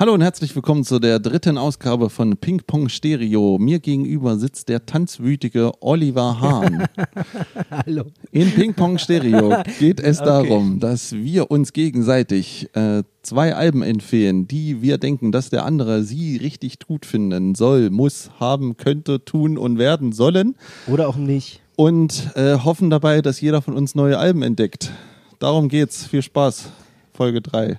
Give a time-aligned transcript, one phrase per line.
[0.00, 3.58] Hallo und herzlich willkommen zu der dritten Ausgabe von Ping Pong Stereo.
[3.58, 6.86] Mir gegenüber sitzt der tanzwütige Oliver Hahn.
[7.70, 8.04] Hallo.
[8.32, 10.26] In Ping Pong Stereo geht es Okay.
[10.30, 16.02] darum, dass wir uns gegenseitig äh, zwei Alben empfehlen, die wir denken, dass der andere
[16.02, 20.56] sie richtig gut finden soll, muss, haben, könnte, tun und werden sollen.
[20.86, 21.60] Oder auch nicht.
[21.76, 24.92] Und äh, hoffen dabei, dass jeder von uns neue Alben entdeckt.
[25.40, 26.06] Darum geht's.
[26.06, 26.70] Viel Spaß.
[27.12, 27.78] Folge 3.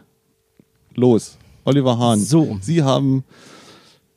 [0.93, 1.39] Los.
[1.63, 2.19] Oliver Hahn.
[2.19, 2.57] So.
[2.61, 3.23] Sie haben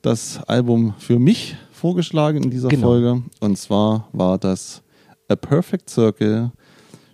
[0.02, 2.86] das Album für mich vorgeschlagen in dieser Genau.
[2.88, 3.22] Folge.
[3.40, 4.82] Und zwar war das
[5.28, 6.50] A Perfect Circle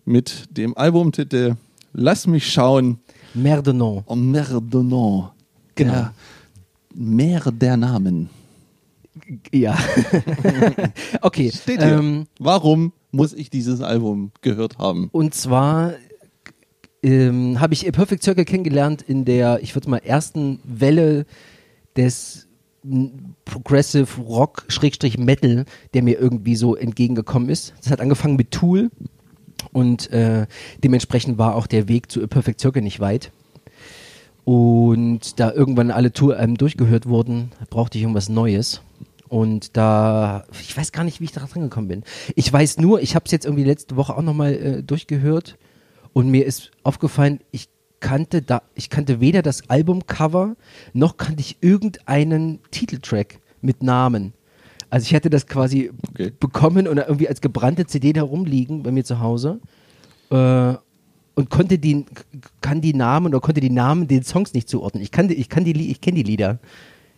[0.04, 1.56] mit dem Albumtitel
[1.92, 2.98] Lass mich schauen.
[3.34, 4.02] Merde non.
[4.06, 5.30] Oh, Merdonant.
[5.74, 5.92] Genau.
[5.92, 6.14] Der
[6.94, 8.30] Meer der Namen.
[9.52, 9.76] Ja.
[11.20, 11.50] okay.
[11.52, 11.98] Steht hier.
[11.98, 15.08] Ähm, Warum muss ich dieses Album gehört haben?
[15.12, 15.92] und zwar
[17.02, 21.26] ähm, habe ich Perfect Circle kennengelernt in der, ich würde mal, ersten Welle
[21.96, 22.46] des
[23.44, 27.74] Progressive Rock Schrägstrich Metal, der mir irgendwie so entgegengekommen ist.
[27.82, 28.90] Das hat angefangen mit Tool
[29.72, 30.46] und äh,
[30.82, 33.32] dementsprechend war auch der Weg zu A Perfect Circle nicht weit.
[34.44, 38.80] Und da irgendwann alle Tour-Alben durchgehört wurden, brauchte ich irgendwas Neues.
[39.28, 42.02] Und da, ich weiß gar nicht, wie ich da dran gekommen bin.
[42.34, 45.56] Ich weiß nur, ich habe es jetzt irgendwie letzte Woche auch nochmal äh, durchgehört
[46.12, 47.68] und mir ist aufgefallen, ich
[48.00, 50.56] kannte da, ich kannte weder das Albumcover
[50.94, 54.32] noch kannte ich irgendeinen Titeltrack mit Namen.
[54.88, 56.32] Also ich hatte das quasi Okay.
[56.40, 59.60] bekommen und irgendwie als gebrannte CD da rumliegen bei mir zu Hause
[60.30, 60.74] äh,
[61.34, 62.04] und konnte die,
[62.60, 65.02] kann die Namen oder konnte die Namen den Songs nicht zuordnen.
[65.02, 66.58] Ich kann die, ich kann die, ich kenne die Lieder.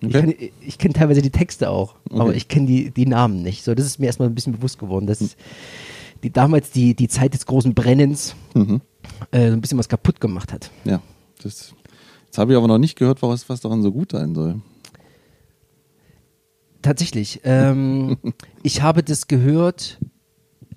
[0.00, 0.20] Ich, Okay.
[0.20, 0.34] kann,
[0.66, 2.36] ich kenne teilweise die Texte auch, aber Okay.
[2.36, 3.62] ich kenne die, die Namen nicht.
[3.62, 5.36] So, das ist mir erstmal ein bisschen bewusst geworden, dass
[6.22, 8.80] die damals die, die Zeit des großen Brennens Mhm.
[9.30, 10.70] äh, so ein bisschen was kaputt gemacht hat.
[10.84, 11.02] Ja,
[11.42, 11.74] das,
[12.26, 14.60] jetzt habe ich aber noch nicht gehört, was, was daran so gut sein soll.
[16.82, 17.40] Tatsächlich.
[17.44, 18.16] Ähm,
[18.62, 19.98] ich habe das gehört.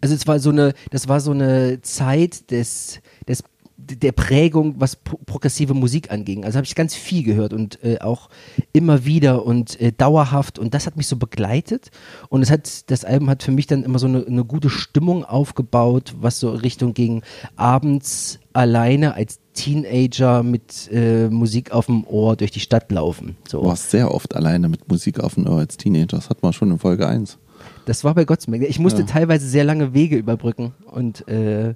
[0.01, 3.43] Also es war so eine, das war so eine Zeit des, des
[3.77, 6.45] der Prägung, was pro progressive Musik anging.
[6.45, 8.29] Also habe ich ganz viel gehört und äh, auch
[8.71, 11.91] immer wieder und äh, dauerhaft und das hat mich so begleitet
[12.29, 15.25] und es hat das Album hat für mich dann immer so eine, eine gute Stimmung
[15.25, 17.21] aufgebaut, was so Richtung ging
[17.57, 23.35] abends alleine als Teenager mit äh, Musik auf dem Ohr durch die Stadt laufen.
[23.47, 23.61] So.
[23.61, 26.17] Du warst sehr oft alleine mit Musik auf dem Ohr als Teenager.
[26.17, 27.37] Das hat man schon in Folge 1.
[27.85, 28.65] Das war bei Gottesmenge.
[28.67, 29.07] Ich musste Ja.
[29.07, 31.75] teilweise sehr lange Wege überbrücken und äh,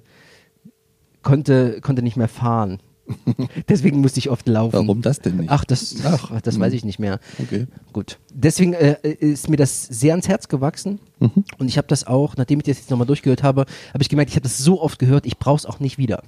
[1.22, 2.80] konnte, konnte nicht mehr fahren.
[3.68, 4.72] Deswegen musste ich oft laufen.
[4.74, 5.50] Warum das denn nicht?
[5.50, 7.18] Ach, das, Ach, das weiß ich nicht mehr.
[7.40, 7.66] Okay.
[7.92, 8.18] Gut.
[8.32, 11.00] Deswegen äh, ist mir das sehr ans Herz gewachsen.
[11.18, 11.44] Mhm.
[11.58, 14.30] Und ich habe das auch, nachdem ich das jetzt nochmal durchgehört habe, habe ich gemerkt,
[14.30, 16.22] ich habe das so oft gehört, ich brauche es auch nicht wieder,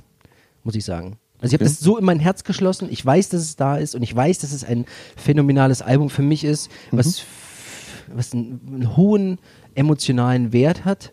[0.64, 1.18] muss ich sagen.
[1.38, 1.72] Also ich habe Okay.
[1.74, 4.38] das so in mein Herz geschlossen, ich weiß, dass es da ist und ich weiß,
[4.40, 4.84] dass es ein
[5.16, 8.16] phänomenales Album für mich ist, was, Mhm.
[8.16, 9.38] was einen, einen hohen
[9.74, 11.12] emotionalen Wert hat.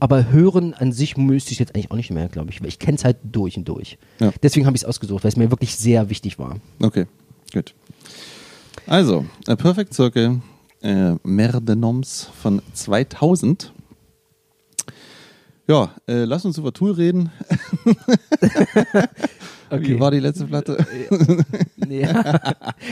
[0.00, 2.78] Aber hören an sich müsste ich jetzt eigentlich auch nicht mehr, glaube ich, weil ich
[2.78, 3.98] kenne es halt durch und durch.
[4.18, 4.32] Ja.
[4.42, 6.56] Deswegen habe ich es ausgesucht, weil es mir wirklich sehr wichtig war.
[6.82, 7.06] Okay,
[7.52, 7.74] gut.
[8.86, 10.40] Also, A Perfect Circle,
[10.82, 13.72] äh, Merdenoms von 2000.
[15.68, 17.30] Ja, äh, lass uns über Tool reden.
[19.70, 20.84] Wie war die letzte Platte?
[21.88, 22.40] Ja.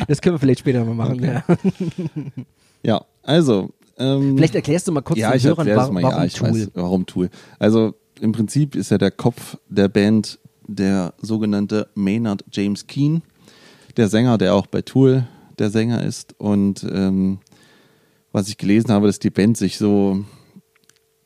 [0.09, 1.19] Das können wir vielleicht später mal machen.
[1.19, 1.41] Okay.
[1.47, 2.43] Ja.
[2.83, 3.71] Ja, also.
[3.99, 6.03] Ähm, Vielleicht erklärst du mal kurz ja, den Hörern, warum, mal.
[6.05, 6.51] warum ja, Tool.
[6.51, 7.31] weiß, warum Tool.
[7.59, 13.23] Also im Prinzip ist ja der Kopf der Band der sogenannte Maynard James Keen,
[13.97, 15.27] der Sänger, der auch bei Tool
[15.59, 16.35] der Sänger ist.
[16.39, 17.39] Und ähm,
[18.33, 20.25] was ich gelesen habe, dass die Band sich so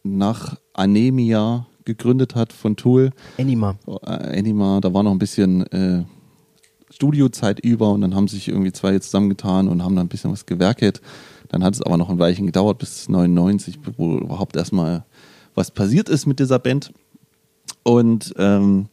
[0.03, 3.11] nach Anemia gegründet hat von Tool.
[3.39, 3.77] Anima.
[3.87, 6.05] Äh, Anima, da war noch ein bisschen äh,
[6.91, 10.47] Studiozeit über und dann haben sich irgendwie zwei zusammengetan und haben dann ein bisschen was
[10.47, 11.01] gewerkelt.
[11.53, 15.05] Dann hat es aber noch ein Weilchen gedauert bis 99, wo überhaupt erstmal
[15.55, 16.93] was passiert ist mit dieser Band.
[17.83, 18.87] Und ähm,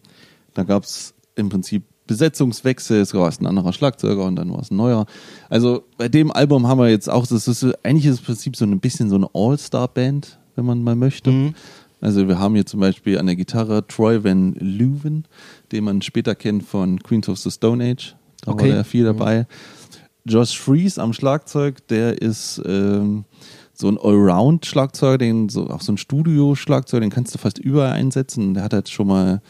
[0.53, 4.71] dann gab es im Prinzip Besetzungswechsel, es war ein anderer Schlagzeuger und dann war es
[4.71, 5.05] ein neuer.
[5.49, 8.65] Also bei dem Album haben wir jetzt auch, das ist eigentlich ist im Prinzip so
[8.65, 11.31] ein bisschen so eine All-Star-Band, wenn man mal möchte.
[11.31, 11.53] Mhm.
[12.01, 15.25] Also wir haben hier zum Beispiel an der Gitarre Troy Van Leeuwen,
[15.71, 18.15] den man später kennt von Queens of the Stone Age.
[18.43, 18.69] Da Okay.
[18.69, 19.45] war er viel dabei.
[20.29, 23.25] Josh Fries am Schlagzeug, der ist ähm,
[23.73, 28.53] so ein Allround-Schlagzeuger, den so auch so ein Studio-Schlagzeug, den kannst du fast überall einsetzen.
[28.53, 29.41] Der hat halt schon mal,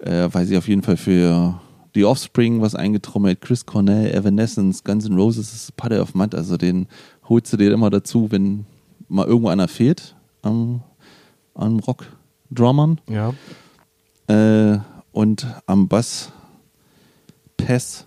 [0.00, 1.60] äh, weiß ich auf jeden Fall für
[1.94, 6.86] The Offspring was eingetrommelt, Chris Cornell, Evanescence, Guns N' Roses, Puddle of Mud, also den
[7.28, 8.66] holst du dir immer dazu, wenn
[9.08, 10.82] mal irgendwo einer fehlt am,
[11.54, 13.00] am Rock-Drummern.
[13.08, 13.34] Ja.
[14.28, 14.78] Äh,
[15.12, 16.32] und am Bass
[17.56, 18.06] Pess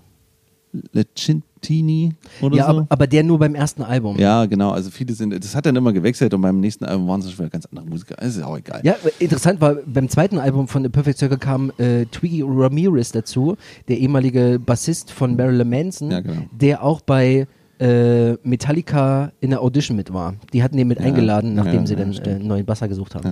[1.61, 2.69] Lecintini oder Ja, so.
[2.71, 4.17] aber, aber der nur beim ersten Album.
[4.17, 4.71] ja, genau.
[4.71, 7.39] Also viele sind, das hat dann immer gewechselt und beim nächsten Album waren es schon
[7.39, 8.15] wieder ganz andere Musiker.
[8.15, 8.81] Das ist auch egal.
[8.83, 13.55] Ja, interessant war, beim zweiten Album von The Perfect Circle kam äh, Twiggy Ramirez dazu,
[13.87, 16.41] der ehemalige Bassist von Marilyn Manson, Ja, genau.
[16.51, 17.47] der auch bei
[17.79, 20.35] äh, Metallica in der Audition mit war.
[20.53, 23.15] Die hatten den mit Ja, eingeladen, nachdem ja, sie ja, dann äh, neuen Basser gesucht
[23.15, 23.25] haben.
[23.27, 23.31] Ja.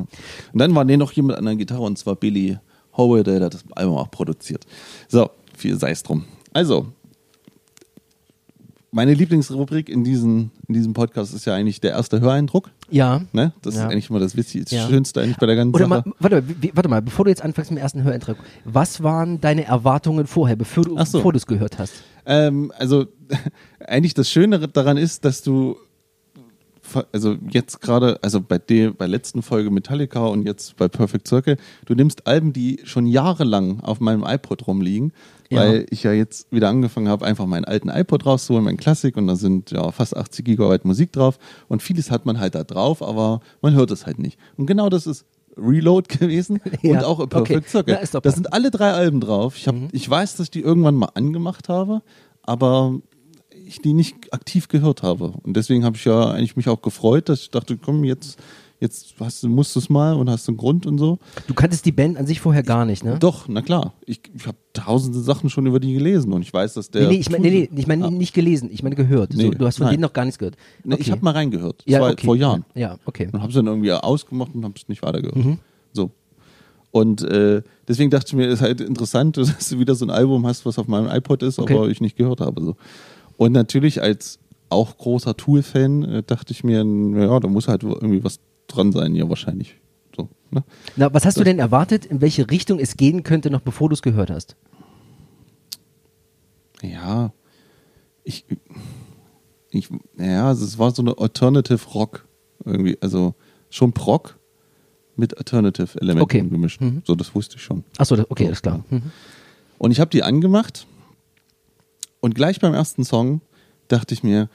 [0.53, 2.57] Und dann war nee, noch jemand an der Gitarre und zwar Billy
[2.97, 4.65] Howard, der hat das Album auch produziert.
[5.07, 6.25] So, viel sei es drum.
[6.51, 6.87] Also,
[8.91, 12.71] meine Lieblingsrubrik in, diesen, in diesem Podcast ist ja eigentlich der erste Höreindruck.
[12.89, 13.21] Ja.
[13.33, 13.53] Ne?
[13.61, 13.85] Das Ja.
[13.85, 14.87] ist eigentlich immer das Witzigste, Ja.
[14.87, 16.11] Schönste eigentlich bei der ganzen Oder mal, Sache.
[16.19, 19.65] warte, mal, warte mal, bevor du jetzt anfängst mit dem ersten Höreintrag, was waren deine
[19.65, 21.31] Erwartungen vorher, bevor du so.
[21.31, 21.93] es gehört hast?
[22.25, 23.05] Ähm, also
[23.79, 25.77] eigentlich das Schöne daran ist, dass du
[27.11, 31.57] also jetzt gerade, also bei der bei letzten Folge Metallica und jetzt bei Perfect Circle,
[31.85, 35.13] du nimmst Alben, die schon jahrelang auf meinem iPod rumliegen,
[35.51, 35.61] Ja.
[35.61, 39.25] weil ich ja jetzt wieder angefangen habe, einfach meinen alten iPod rauszuholen, mein Klassik und
[39.25, 43.01] da sind ja fast 80 Gigabyte Musik drauf und vieles hat man halt da drauf,
[43.01, 44.37] aber man hört es halt nicht.
[44.57, 45.25] Und genau das ist
[45.57, 47.93] Reload gewesen Ja, und auch A Perfect okay.
[47.93, 48.45] Doch da passend.
[48.45, 49.57] sind alle drei Alben drauf.
[49.57, 52.01] Ich, hab, ich weiß, dass ich die irgendwann mal angemacht habe,
[52.43, 52.99] aber
[53.65, 55.33] ich die nicht aktiv gehört habe.
[55.43, 58.39] Und deswegen habe ich ja eigentlich mich auch gefreut, dass ich dachte, komm, jetzt,
[58.79, 61.19] jetzt hast musst du es mal und hast einen Grund und so.
[61.47, 63.17] Du kanntest die Band an sich vorher gar nicht, ne?
[63.19, 63.93] Doch, na klar.
[64.05, 67.03] Ich, ich habe tausende Sachen schon über die gelesen und ich weiß, dass der.
[67.07, 68.09] Nee, nee, ich meine nee, nee, ich mein, Ah.
[68.09, 69.33] nicht gelesen, ich meine gehört.
[69.33, 69.93] so, Nee, du hast von nein.
[69.95, 70.55] denen noch gar nichts gehört.
[70.83, 71.11] Nee, Ich Okay.
[71.11, 71.83] habe mal reingehört.
[71.85, 72.25] Ja, okay.
[72.25, 72.65] vor Jahren.
[72.75, 73.27] Ja, okay.
[73.31, 75.35] Und habe es dann irgendwie ausgemacht und habe es nicht weitergehört.
[75.37, 75.57] Mhm.
[75.93, 76.11] So.
[76.91, 80.47] Und äh, deswegen dachte ich mir, ist halt interessant, dass du wieder so ein Album
[80.47, 81.75] hast, was auf meinem iPod ist, Okay.
[81.75, 82.61] aber ich nicht gehört habe.
[82.61, 82.75] So.
[83.37, 84.39] Und natürlich als
[84.69, 88.39] auch großer Tool-Fan äh, dachte ich mir, ja, da muss halt irgendwie was
[88.69, 89.75] dran sein, ja wahrscheinlich.
[90.15, 90.63] So, ne?
[90.95, 93.93] Na, was hast du denn erwartet, in welche Richtung es gehen könnte, noch bevor du
[93.93, 94.55] es gehört hast?
[96.81, 97.33] Ja,
[98.23, 98.45] ich,
[99.71, 102.27] ich, ja, es war so eine Alternative Rock
[102.65, 103.35] irgendwie, also
[103.69, 104.37] schon Prog
[105.15, 106.41] mit Alternative Elementen Okay.
[106.41, 106.81] gemischt.
[106.81, 107.01] Mhm.
[107.05, 107.83] So, das wusste ich schon.
[107.97, 108.83] Achso, okay, alles klar.
[108.89, 109.11] Mhm.
[109.77, 110.87] Und ich habe die angemacht
[112.21, 113.41] und gleich beim ersten Song
[113.87, 114.49] dachte ich mir,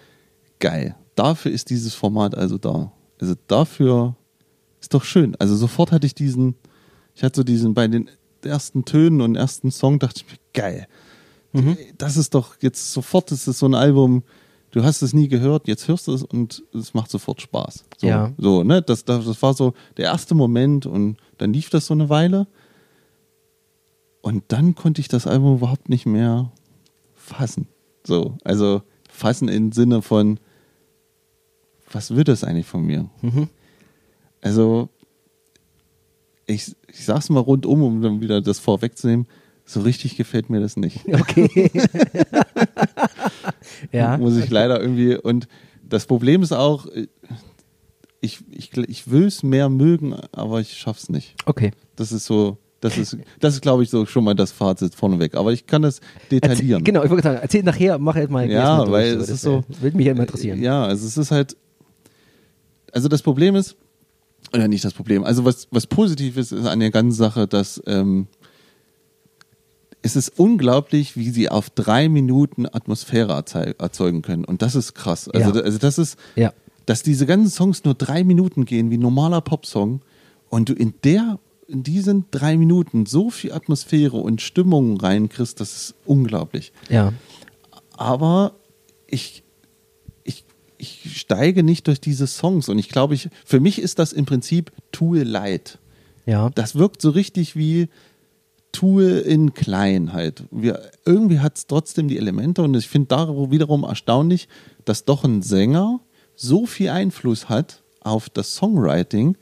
[0.61, 2.93] geil, dafür ist dieses Format also da.
[3.21, 4.17] Also dafür
[4.81, 5.35] ist doch schön.
[5.39, 6.55] Also sofort hatte ich diesen,
[7.15, 8.11] ich hatte so diesen, bei den
[8.45, 10.87] ersten Tönen und ersten Song dachte ich mir, geil.
[11.99, 14.25] Das ist doch jetzt sofort, das ist so ein Album,
[14.73, 17.85] du hast es nie gehört, jetzt hörst du es und es macht sofort Spaß.
[17.99, 18.33] So, Ja.
[18.39, 21.95] so ne, das, das, das war so der erste Moment und dann lief das so
[21.95, 22.49] eine Weile.
[24.21, 26.51] Und dann konnte ich das Album überhaupt nicht mehr
[27.15, 27.69] fassen.
[28.05, 30.41] So, also fassen im Sinne von,
[31.95, 33.09] was wird das eigentlich von mir?
[33.23, 33.49] Mhm.
[34.43, 34.89] Also,
[36.47, 39.27] ich, ich sag's mal rundum, um dann wieder das vorwegzunehmen,
[39.65, 41.01] so richtig gefällt mir das nicht.
[41.09, 41.71] Okay.
[43.93, 44.19] ja.
[44.19, 45.49] Muss ich leider irgendwie, und
[45.83, 46.87] das Problem ist auch,
[48.21, 51.35] ich, ich, ich will es mehr mögen, aber ich schaff's nicht.
[51.47, 51.71] Okay.
[51.97, 55.35] Das ist so, das ist, das ist, glaube ich, so schon mal das Fazit vorneweg.
[55.35, 56.01] Aber ich kann das
[56.31, 56.81] detaillieren.
[56.81, 58.51] Erzähl, genau, ich wollte sagen, erzähl nachher, mach jetzt mal.
[58.51, 60.63] Ja, weil es das, ist so- Würde mich ja immer interessieren.
[60.63, 61.57] Ja, also es ist halt,
[62.95, 63.77] also das Problem ist,
[64.53, 67.83] oder nicht das Problem, also was, was positiv ist, ist an der ganzen Sache, dass
[67.87, 68.27] ähm,
[70.03, 74.45] es ist unglaublich, wie sie auf drei Minuten Atmosphäre erzeu- erzeugen können.
[74.45, 75.29] Und das ist krass.
[75.29, 75.63] Also, Ja.
[75.65, 76.53] also das ist, Ja.
[76.87, 80.03] dass diese ganzen Songs nur drei Minuten gehen, wie ein normaler Popsong,
[80.51, 85.75] und du in der, in diesen drei Minuten so viel Atmosphäre und Stimmung reinkriegst, das
[85.75, 86.73] ist unglaublich.
[86.91, 87.13] Ja.
[87.97, 88.53] Aber
[89.07, 89.43] ich,
[90.85, 94.27] ich, steige nicht durch diese Songs und ich glaube, ich, für mich ist das im
[94.27, 95.79] Prinzip Tool Light.
[96.27, 96.51] Ja.
[96.55, 97.89] Das wirkt so richtig wie
[98.73, 100.45] Tool in klein halt.
[100.51, 104.49] Wir, irgendwie hat es trotzdem die Elemente und ich finde da wiederum erstaunlich,
[104.85, 106.01] dass doch ein Sänger
[106.35, 109.37] so viel Einfluss hat auf das Songwriting,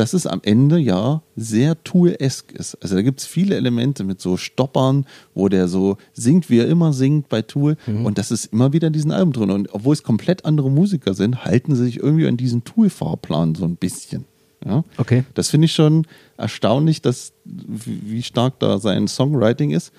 [0.00, 2.74] dass es am Ende ja sehr Tool-esk ist.
[2.76, 5.04] Also da gibt es viele Elemente mit so Stoppern,
[5.34, 7.76] wo der so singt, wie er immer singt bei Tool.
[7.86, 9.50] Und das ist immer wieder in diesen Alben drin.
[9.50, 13.66] Und obwohl es komplett andere Musiker sind, halten sie sich irgendwie an diesen Tool-Fahrplan so
[13.66, 14.24] ein bisschen.
[14.64, 14.84] Ja?
[14.96, 15.24] Okay.
[15.34, 16.06] Das finde ich schon
[16.38, 19.92] erstaunlich, dass, wie wie stark da sein Songwriting ist.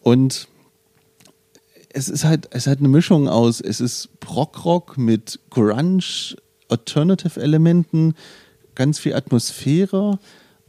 [0.00, 0.48] Und
[1.90, 6.34] es ist halt, es ist halt eine Mischung aus, es ist Prog-Rock mit Grunge,
[6.70, 8.14] Alternative-Elementen,
[8.78, 10.18] ganz viel Atmosphäre,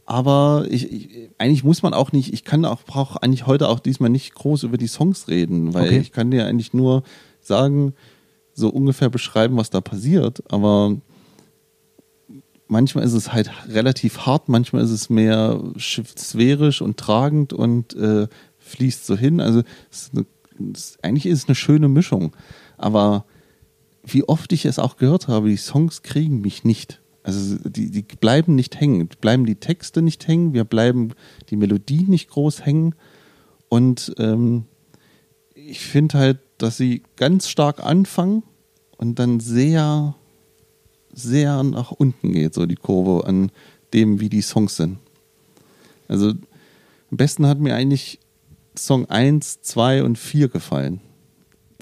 [0.04, 3.80] aber ich, ich, eigentlich muss man auch nicht, ich kann auch, brauche eigentlich heute auch
[3.80, 5.98] diesmal nicht groß über die Songs reden, weil Okay.
[6.00, 7.02] ich kann dir eigentlich nur
[7.40, 7.94] sagen,
[8.52, 10.96] so ungefähr beschreiben, was da passiert, aber
[12.68, 17.94] manchmal ist es halt relativ hart, manchmal ist es mehr sch- sphärisch und tragend und
[17.94, 19.40] äh, fließt so hin.
[19.40, 20.26] Also es ist eine
[20.58, 22.36] das, eigentlich ist es eine schöne Mischung.
[22.76, 23.24] Aber
[24.04, 26.99] wie oft ich es auch gehört habe, die Songs kriegen mich nicht.
[27.22, 29.08] Also die, die bleiben nicht hängen.
[29.20, 31.12] Bleiben die Texte nicht hängen, wir bleiben
[31.50, 32.94] die Melodie nicht groß hängen.
[33.68, 34.64] Und ähm,
[35.54, 38.42] ich finde halt, dass sie ganz stark anfangen
[38.96, 40.14] und dann sehr,
[41.12, 43.50] sehr nach unten geht, so die Kurve an
[43.92, 44.98] dem, wie die Songs sind.
[46.08, 48.18] Also am besten hat mir eigentlich
[48.76, 51.00] Song 1, 2 und 4 gefallen.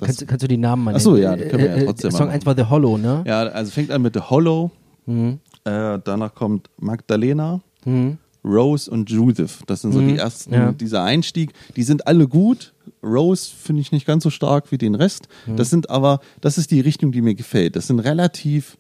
[0.00, 1.23] Kannst, kannst du die Namen mal Ach so, nennen?
[1.25, 3.25] ja, das können wir ja Äh, äh, trotzdem Song mal 1 war The Hollow, ne?
[3.26, 4.71] ja, also fängt an mit The Hollow,
[5.09, 5.38] Mhm.
[5.65, 8.19] äh, danach kommt Magdalena, Mhm.
[8.45, 9.59] Rose und Judith.
[9.67, 10.73] Das sind so Mhm, die ersten, ja.
[10.73, 11.53] dieser Einstieg.
[11.77, 12.73] Die sind alle gut.
[13.03, 15.29] Rose finde ich nicht ganz so stark wie den Rest.
[15.47, 15.57] Mhm.
[15.57, 17.75] Das sind aber, das ist die Richtung, die mir gefällt.
[17.77, 18.79] Das sind relativ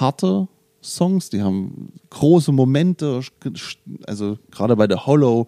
[0.00, 0.48] harte
[0.82, 3.20] Songs, die haben große Momente.
[4.06, 5.46] Also gerade bei The Hollow,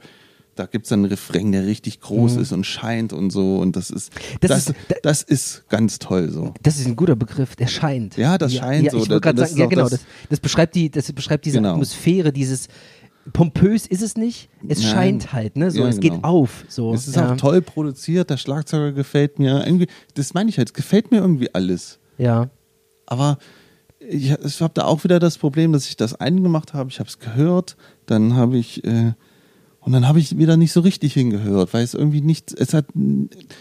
[0.54, 3.56] da gibt es einen Refrain, der richtig groß ist und scheint und so.
[3.58, 4.36] Und das ist, Mhm.
[4.40, 6.52] Das das, ist- das, da- ist ganz toll so.
[6.62, 8.16] Das ist ein guter Begriff, der scheint.
[8.16, 8.98] Ja, das scheint ja, so.
[8.98, 11.10] Ich wollte gerade Das sagen, ist ja auch genau, das- das, das, beschreibt die, das
[11.12, 11.72] beschreibt diese Genau.
[11.72, 12.68] Atmosphäre, dieses
[13.32, 14.90] pompös ist es nicht, es Nein.
[14.92, 15.70] scheint halt, ne?
[15.70, 16.14] So, Ja, es genau.
[16.16, 16.64] geht auf.
[16.68, 16.92] So.
[16.92, 17.32] Es ist ja.
[17.32, 19.64] auch toll produziert, der Schlagzeuger gefällt mir.
[19.64, 21.98] Irgendwie, das meine ich halt, es gefällt mir irgendwie alles.
[22.18, 22.50] Ja.
[23.06, 23.38] Aber
[24.00, 27.08] ich, ich habe da auch wieder das Problem, dass ich das eingemacht habe, ich habe
[27.08, 29.12] es gehört, dann habe ich äh,
[29.84, 32.86] und dann habe ich wieder nicht so richtig hingehört, weil es irgendwie nicht, es hat,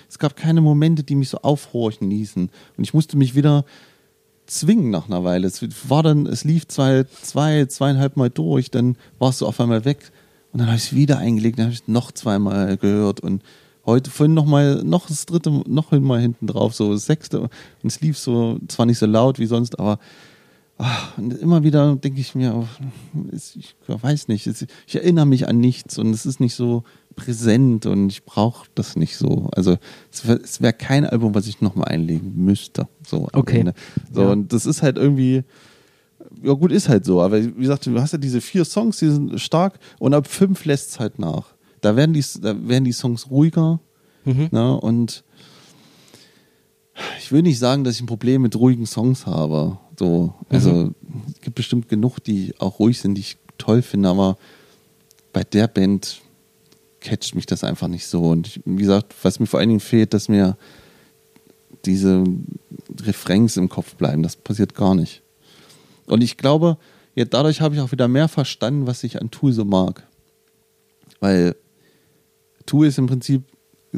[0.08, 2.50] es gab keine Momente, die mich so aufhorchen ließen.
[2.78, 3.66] Und ich musste mich wieder
[4.46, 5.48] zwingen nach einer Weile.
[5.48, 9.84] Es war dann, es lief zwei, zwei, zweieinhalb Mal durch, dann warst du auf einmal
[9.84, 10.12] weg.
[10.54, 13.22] Und dann habe ich es wieder eingelegt, dann habe ich es noch zweimal gehört.
[13.22, 13.42] Und
[13.88, 17.42] heute vorhin noch mal, noch das dritte, noch mal hinten drauf, so das sechste.
[17.42, 17.50] Und
[17.84, 19.98] es lief so, zwar nicht so laut wie sonst, aber
[21.18, 22.68] und immer wieder denke ich mir,
[23.34, 26.84] ich weiß nicht, ich erinnere mich an nichts und es ist nicht so
[27.16, 29.50] präsent und ich brauche das nicht so.
[29.54, 29.78] Also
[30.12, 32.88] es wäre wär kein Album, was ich nochmal einlegen müsste.
[33.06, 33.60] So Okay.
[33.60, 33.74] Ende.
[34.12, 34.30] So, Ja.
[34.32, 35.44] und das ist halt irgendwie,
[36.42, 37.22] ja gut, ist halt so.
[37.22, 40.66] Aber wie gesagt, du hast ja diese vier Songs, die sind stark und ab fünf
[40.66, 41.54] lässt es halt nach.
[41.82, 43.80] Da werden die, da werden die Songs ruhiger
[44.24, 44.50] Mhm.
[44.52, 45.24] ne, und
[47.20, 49.80] ich will nicht sagen, dass ich ein Problem mit ruhigen Songs habe.
[50.02, 50.96] So, also
[51.28, 54.36] es gibt bestimmt genug, die auch ruhig sind, die ich toll finde, aber
[55.32, 56.22] bei der Band
[57.02, 58.24] catcht mich das einfach nicht so.
[58.24, 60.58] Und ich, wie gesagt, was mir vor allen Dingen fehlt, dass mir
[61.86, 62.24] diese
[63.04, 64.24] Refrains im Kopf bleiben.
[64.24, 65.22] Das passiert gar nicht.
[66.08, 66.80] Und ich glaube,
[67.14, 70.08] ja, dadurch habe ich auch wieder mehr verstanden, was ich an Tool so mag.
[71.20, 71.56] Weil
[72.66, 73.44] Tool ist im Prinzip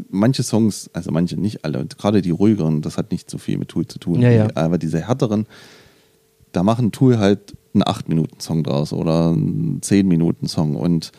[0.10, 3.58] manche Songs, also manche nicht alle, und gerade die ruhigeren, das hat nicht so viel
[3.58, 4.22] mit Tool zu tun.
[4.22, 4.50] Ja, ja.
[4.56, 5.48] Aber diese härteren,
[6.54, 10.76] da machen Tool halt einen 8-Minuten-Song draus oder einen 10-Minuten-Song.
[10.76, 11.12] Und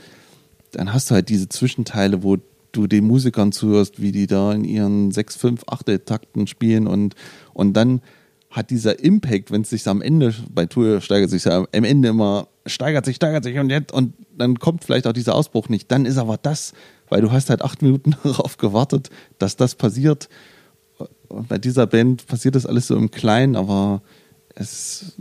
[0.73, 2.39] dann hast du halt diese Zwischenteile, wo
[2.73, 7.15] du den Musikern zuhörst, wie die da in ihren 6, 5, 8 Takten spielen und,
[7.53, 8.01] und dann
[8.51, 12.47] hat dieser Impact, wenn es sich am Ende, bei Tour steigert sich am Ende immer,
[12.67, 15.91] steigert sich, steigert sich und jetzt, und dann kommt vielleicht auch dieser Ausbruch nicht.
[15.91, 16.73] Dann ist aber das,
[17.09, 20.29] weil du hast halt acht Minuten darauf gewartet, dass das passiert.
[21.29, 24.03] Und bei dieser Band passiert das alles so im Kleinen, aber
[24.55, 25.15] es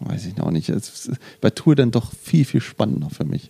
[0.00, 0.68] weiß ich noch nicht.
[0.68, 3.48] Es ist bei Tour dann doch viel, viel spannender für mich.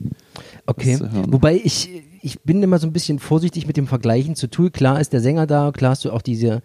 [0.67, 0.99] Okay.
[1.29, 1.89] Wobei ich,
[2.23, 4.71] ich bin immer so ein bisschen vorsichtig mit dem Vergleichen zu Tool.
[4.71, 6.63] Klar ist der Sänger da, klar hast du auch diese,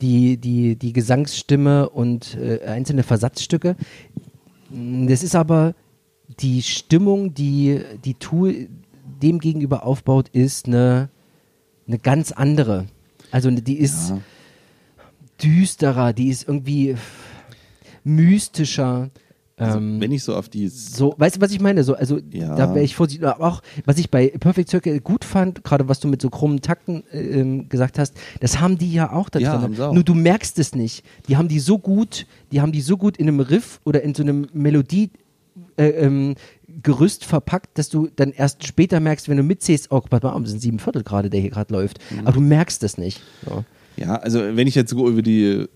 [0.00, 3.76] die, die, die Gesangsstimme und äh, einzelne Versatzstücke.
[4.70, 5.74] Das ist aber
[6.40, 8.68] die Stimmung, die, die Tool
[9.22, 11.08] dem gegenüber aufbaut, ist eine,
[11.86, 12.86] eine ganz andere.
[13.30, 14.20] Also die ist Ja.
[15.42, 16.96] düsterer, die ist irgendwie
[18.04, 19.10] mystischer.
[19.56, 21.84] Also, ähm, wenn ich so auf die so, weißt du, was ich meine?
[21.84, 22.54] So, also Ja.
[22.56, 23.26] da wäre ich vorsichtig.
[23.28, 26.60] Aber auch, was ich bei Perfect Circle gut fand, gerade was du mit so krummen
[26.62, 29.62] Takten äh, ähm, gesagt hast, das haben die ja auch da Ja, drin.
[29.62, 29.92] haben sie auch.
[29.94, 31.04] Nur du merkst es nicht.
[31.28, 34.14] Die haben die so gut, die haben die so gut in einem Riff oder in
[34.14, 35.10] so einem Melodie
[35.76, 36.34] äh, ähm,
[36.82, 40.50] Gerüst verpackt, dass du dann erst später merkst, wenn du mitzählst, oh, pass mal, es
[40.50, 41.98] sind sieben Viertel gerade, der hier gerade läuft.
[42.10, 42.20] Mhm.
[42.20, 43.20] Aber du merkst es nicht.
[43.46, 43.64] So.
[43.98, 45.66] Ja, also wenn ich jetzt so über die,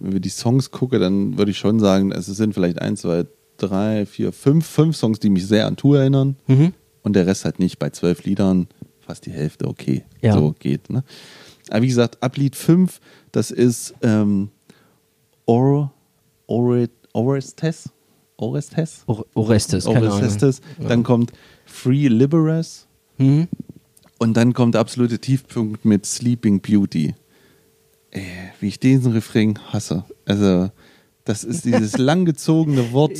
[0.00, 3.24] über die Songs gucke, dann würde ich schon sagen, es sind vielleicht eins, zwei,
[3.56, 6.36] drei, vier, fünf, fünf Songs, die mich sehr an Tour erinnern.
[6.46, 6.72] Mhm.
[7.02, 7.78] Und der Rest halt nicht.
[7.78, 8.66] Bei zwölf Liedern
[9.00, 10.04] fast die Hälfte, okay.
[10.20, 10.34] Ja.
[10.34, 10.90] So geht.
[10.90, 11.04] Ne?
[11.70, 13.00] Aber wie gesagt, ab Lied 5,
[13.32, 14.50] das ist ähm,
[15.46, 15.92] Or,
[16.46, 17.88] Or, Orestes.
[18.36, 19.04] Orestes?
[19.06, 20.12] Or- Orestes, keine Ahnung.
[20.20, 20.60] Orestes.
[20.86, 21.32] Dann kommt
[21.64, 22.86] Free Liberas.
[23.18, 23.48] Mhm.
[24.18, 27.14] Und dann kommt der absolute Tiefpunkt mit Sleeping Beauty.
[28.10, 28.22] Ey,
[28.60, 30.04] wie ich diesen Refrain hasse.
[30.24, 30.70] Also,
[31.24, 33.14] das ist dieses langgezogene Wort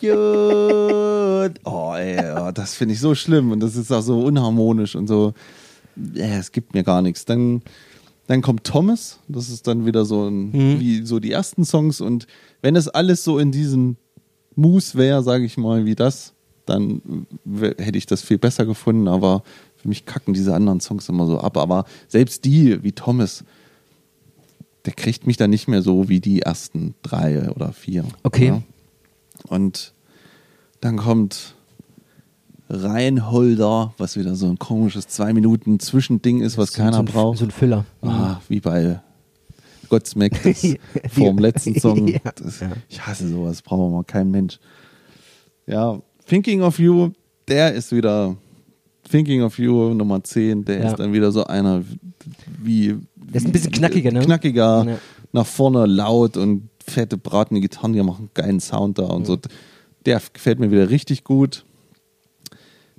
[0.00, 1.52] Beauty.
[1.64, 5.06] Oh, ey, oh, das finde ich so schlimm und das ist auch so unharmonisch und
[5.08, 5.32] so.
[6.14, 7.24] Äh, es gibt mir gar nichts.
[7.24, 7.62] Dann,
[8.26, 10.80] dann kommt Thomas, das ist dann wieder so ein, Mhm.
[10.80, 12.26] wie so die ersten Songs und
[12.62, 13.96] wenn es alles so in diesem
[14.54, 16.34] Mus wäre, sage ich mal, wie das,
[16.66, 17.00] dann
[17.78, 19.42] hätte ich das viel besser gefunden, aber
[19.80, 21.56] für mich kacken diese anderen Songs immer so ab.
[21.56, 23.44] Aber selbst die, wie Thomas,
[24.84, 28.04] der kriegt mich dann nicht mehr so wie die ersten drei oder vier.
[28.22, 28.48] Okay.
[28.48, 28.62] Ja.
[29.48, 29.94] Und
[30.80, 31.54] dann kommt
[32.70, 37.04] Reinholder, was wieder so ein komisches zwei Minuten Zwischending ist, was So- keiner so ein,
[37.06, 37.38] braucht.
[37.38, 37.84] So ein Füller.
[38.02, 39.00] Ah, wie bei
[39.88, 40.74] Godsmack das
[41.12, 42.08] vorm letzten Song.
[42.08, 42.20] Ja.
[42.34, 42.60] Das.
[42.88, 44.58] Ich hasse sowas, braucht mal kein Mensch.
[45.66, 47.10] Ja, Thinking of You,
[47.46, 48.36] der ist wieder
[49.08, 50.90] Thinking of You Nummer 10, der Ja.
[50.90, 51.82] ist dann wieder so einer
[52.62, 54.20] wie Der ist ein bisschen knackiger, ne?
[54.20, 54.98] Knackiger, Ja.
[55.32, 59.38] nach vorne laut und fette bratende Gitarren, die machen einen geilen Sound da und so.
[60.06, 61.64] Der gefällt mir wieder richtig gut.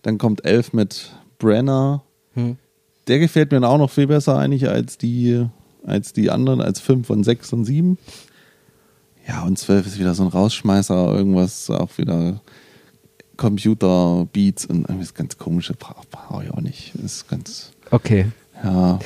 [0.04, 2.04] Dann kommt Elf mit Brenner.
[2.34, 2.58] Hm.
[3.08, 5.46] Der gefällt mir auch noch viel besser eigentlich als die,
[5.84, 7.98] als die anderen, als 5 und 6 und 7.
[9.28, 12.42] Ja, und 12 ist wieder so ein Rausschmeißer, irgendwas auch wieder
[13.40, 16.94] Computer, Beats und irgendwas ganz komische brauche brauch ich auch nicht.
[16.96, 18.26] Ist ganz, Okay.
[18.64, 19.00] ja.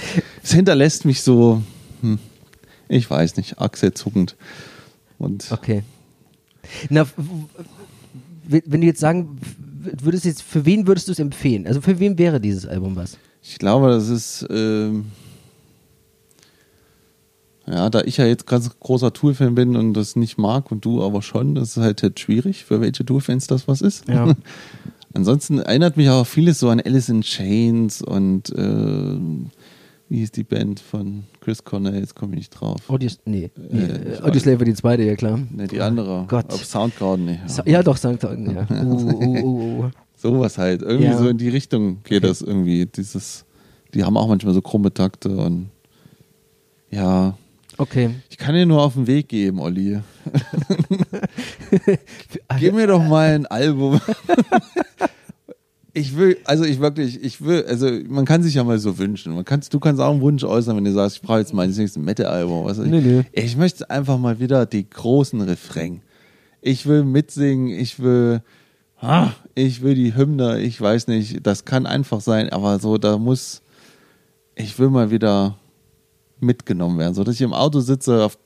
[0.43, 1.61] Es hinterlässt mich so,
[2.01, 2.17] hm,
[2.89, 4.35] ich weiß nicht, achselzuckend.
[5.19, 5.83] Und Okay.
[6.89, 7.05] Na,
[8.47, 9.37] wenn du jetzt sagen
[10.01, 11.67] würdest, jetzt, für wen würdest du es empfehlen?
[11.67, 13.17] Also für wen wäre dieses Album was?
[13.43, 15.05] Ich glaube, das ist, ähm,
[17.67, 21.03] ja, da ich ja jetzt ganz großer Tool-Fan bin und das nicht mag und du
[21.03, 24.07] aber schon, das ist halt jetzt schwierig, für welche Tool-Fans das was ist.
[24.09, 24.33] Ja.
[25.13, 29.17] Ansonsten erinnert mich auch vieles so an Alice in Chains und äh,
[30.09, 32.77] wie hieß die Band von Chris Cornell, jetzt komme ich nicht drauf.
[32.89, 35.39] Audio, nee, nee Äh, äh, Audioslave die zweite, ja klar.
[35.51, 36.25] Ne, die andere.
[36.27, 36.51] Gott.
[36.51, 37.39] Auf Soundgarden, nee.
[37.45, 38.67] Sa- Ja, doch, Soundgarden, ja.
[38.83, 39.89] Uh, uh, uh, uh.
[40.15, 40.81] Sowas halt.
[40.81, 41.17] Irgendwie Ja.
[41.17, 42.27] so in die Richtung geht Okay.
[42.27, 42.85] das irgendwie.
[42.85, 43.45] Dieses,
[43.93, 45.69] die haben auch manchmal so krumme Takte und
[46.89, 47.37] ja.
[47.77, 48.11] Okay.
[48.29, 49.99] Ich kann dir nur auf den Weg geben, Olli.
[52.59, 53.99] Gib mir doch mal ein Album.
[55.95, 59.35] Ich will, also ich wirklich, ich will, also man kann sich ja mal so wünschen.
[59.35, 61.67] Man kannst, du kannst auch einen Wunsch äußern, wenn du sagst, ich brauche jetzt mal
[61.67, 62.65] das nächste Metal-Album.
[62.65, 62.79] Was.
[62.79, 63.23] Nee, nee.
[63.31, 66.01] ich möchte einfach mal wieder die großen Refrain.
[66.61, 68.41] Ich will mitsingen, ich will,
[69.01, 73.19] ah, ich will die Hymne, ich weiß nicht, das kann einfach sein, aber so, da
[73.19, 73.61] muss,
[74.55, 75.57] ich will mal wieder
[76.43, 78.37] mitgenommen werden, so dass ich im Auto sitze, auf,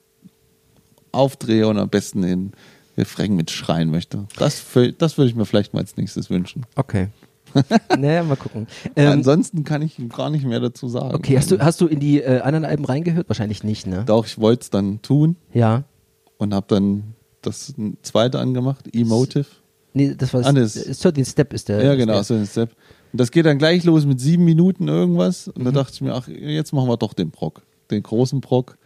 [1.11, 2.51] aufdrehe und am besten den
[2.97, 4.25] Refrain mitschreien möchte.
[4.37, 4.63] Das,
[4.97, 6.65] das würde ich mir vielleicht mal als nächstes wünschen.
[6.75, 7.09] Okay.
[7.97, 8.67] naja, mal gucken.
[8.95, 11.15] Ähm, Ansonsten kann ich gar nicht mehr dazu sagen.
[11.15, 13.29] okay, hast du, hast du in die äh, anderen Alben reingehört?
[13.29, 14.03] Wahrscheinlich nicht, ne?
[14.05, 15.85] Doch, ich wollte es dann tun Ja.
[16.37, 19.45] und habe dann das zweite angemacht, Emotive.
[19.93, 21.83] Nee, das war Ah, das, das- 13 Step ist der.
[21.83, 22.23] ja, genau, der.
[22.23, 22.71] so ein Step.
[23.13, 25.47] Und das geht dann gleich los mit sieben Minuten irgendwas.
[25.47, 25.65] Und Mhm.
[25.65, 27.61] da dachte ich mir, ach, jetzt machen wir doch den Brock.
[27.91, 28.77] Den großen Brock.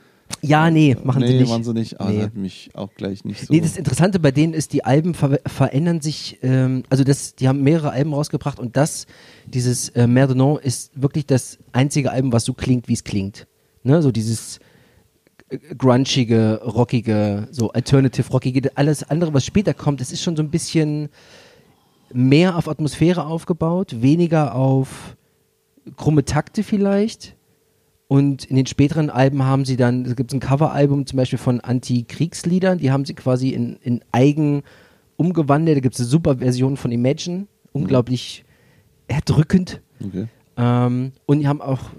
[0.41, 1.49] Ja, nee, machen nee, sie nicht.
[1.49, 1.99] machen sie nicht.
[1.99, 2.21] Aber Nee.
[2.23, 3.53] hat mich auch gleich nicht so.
[3.53, 7.47] Nee, das Interessante bei denen ist, die Alben ver verändern sich, ähm, also das, die
[7.47, 9.07] haben mehrere Alben rausgebracht und das,
[9.45, 13.45] dieses äh, Merde Non ist wirklich das einzige Album, was so klingt, wie es klingt.
[13.83, 14.01] Ne?
[14.01, 14.59] So dieses
[15.49, 20.43] äh, grungige, rockige, so alternative rockige, alles andere, was später kommt, das ist schon so
[20.43, 21.09] ein bisschen
[22.13, 25.17] mehr auf Atmosphäre aufgebaut, weniger auf
[25.97, 27.35] krumme Takte vielleicht.
[28.11, 31.61] Und in den späteren Alben haben sie dann, es gibt ein Coveralbum zum Beispiel von
[31.61, 34.63] Anti-Kriegsliedern, die haben sie quasi in, in eigen
[35.15, 35.77] umgewandelt.
[35.77, 38.43] Da gibt es eine super Version von Imagine, unglaublich
[39.07, 39.79] erdrückend.
[40.05, 40.27] okay.
[40.57, 41.91] Ähm, und die haben auch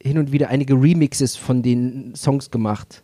[0.00, 3.02] hin und wieder einige Remixes von den Songs gemacht.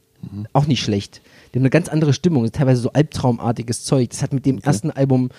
[0.53, 1.21] Auch nicht schlecht.
[1.53, 4.11] Die haben eine ganz andere Stimmung, das ist teilweise so albtraumartiges Zeug.
[4.11, 5.31] Das hat mit dem ersten Album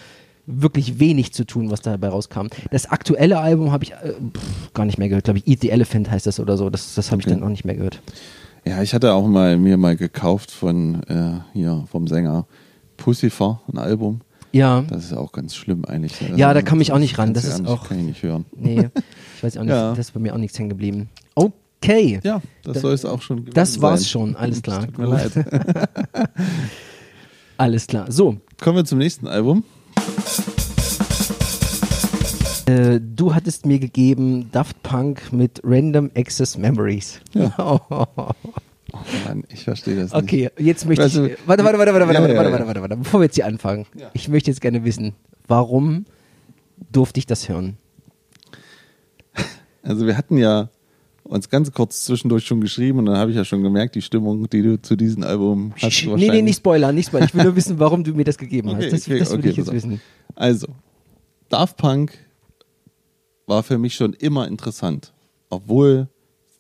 [0.46, 2.48] wirklich wenig zu tun, was dabei rauskam.
[2.72, 5.48] Das aktuelle Album habe ich äh, pff, gar nicht mehr gehört, glaube ich.
[5.48, 6.70] Eat the Elephant heißt das oder so.
[6.70, 7.36] Das, das habe ich Okay.
[7.36, 8.02] dann auch nicht mehr gehört.
[8.66, 12.46] Ja, ich hatte auch mal mir mal gekauft von äh, hier vom Sänger
[12.98, 14.22] Pussifer ein Album.
[14.52, 16.22] Ja, Das ist auch ganz schlimm eigentlich.
[16.22, 17.34] Also, Ja, da komme ich auch nicht ran.
[17.34, 18.46] Das ist nicht- auch- kann ich nicht hören.
[18.56, 18.90] nee,
[19.38, 19.90] ich weiß auch nicht, Ja.
[19.92, 21.10] das ist bei mir auch nichts hängen geblieben.
[21.34, 22.20] Okay.
[22.24, 24.10] Ja, das Da- soll es auch schon Das war's sein.
[24.10, 24.82] schon, alles klar.
[24.86, 25.32] Tut mir leid.
[27.58, 28.12] Alles klar.
[28.12, 29.64] So, Kommen wir zum nächsten Album.
[32.66, 37.20] Äh, du hattest mir gegeben Daft Punk mit Random Access Memories.
[38.96, 40.24] Oh Mann, ich verstehe das nicht.
[40.24, 41.38] okay, jetzt möchte Also, ich.
[41.48, 42.52] Warte, warte, warte, warte, warte, ja, warte, ja, warte, ja.
[42.52, 43.88] warte, warte, warte, bevor wir jetzt hier anfangen.
[43.98, 44.12] Ja.
[44.14, 45.16] Ich möchte jetzt gerne wissen,
[45.48, 46.06] warum
[46.92, 47.78] durfte ich das hören?
[49.82, 50.70] Also wir hatten ja
[51.24, 54.50] uns ganz kurz zwischendurch schon geschrieben und dann habe ich ja schon gemerkt, die Stimmung,
[54.50, 55.84] die du zu diesem Album hast.
[55.94, 57.28] Sch- nee, nee, nicht spoilern, nicht spoilern.
[57.28, 58.76] Ich will nur wissen, warum du mir das gegeben hast.
[58.78, 59.74] Okay, das okay, das will okay, ich jetzt auf.
[59.74, 60.02] wissen.
[60.36, 60.68] Also,
[61.50, 62.12] Daft Punk
[63.48, 65.14] war für mich schon immer interessant,
[65.50, 66.08] obwohl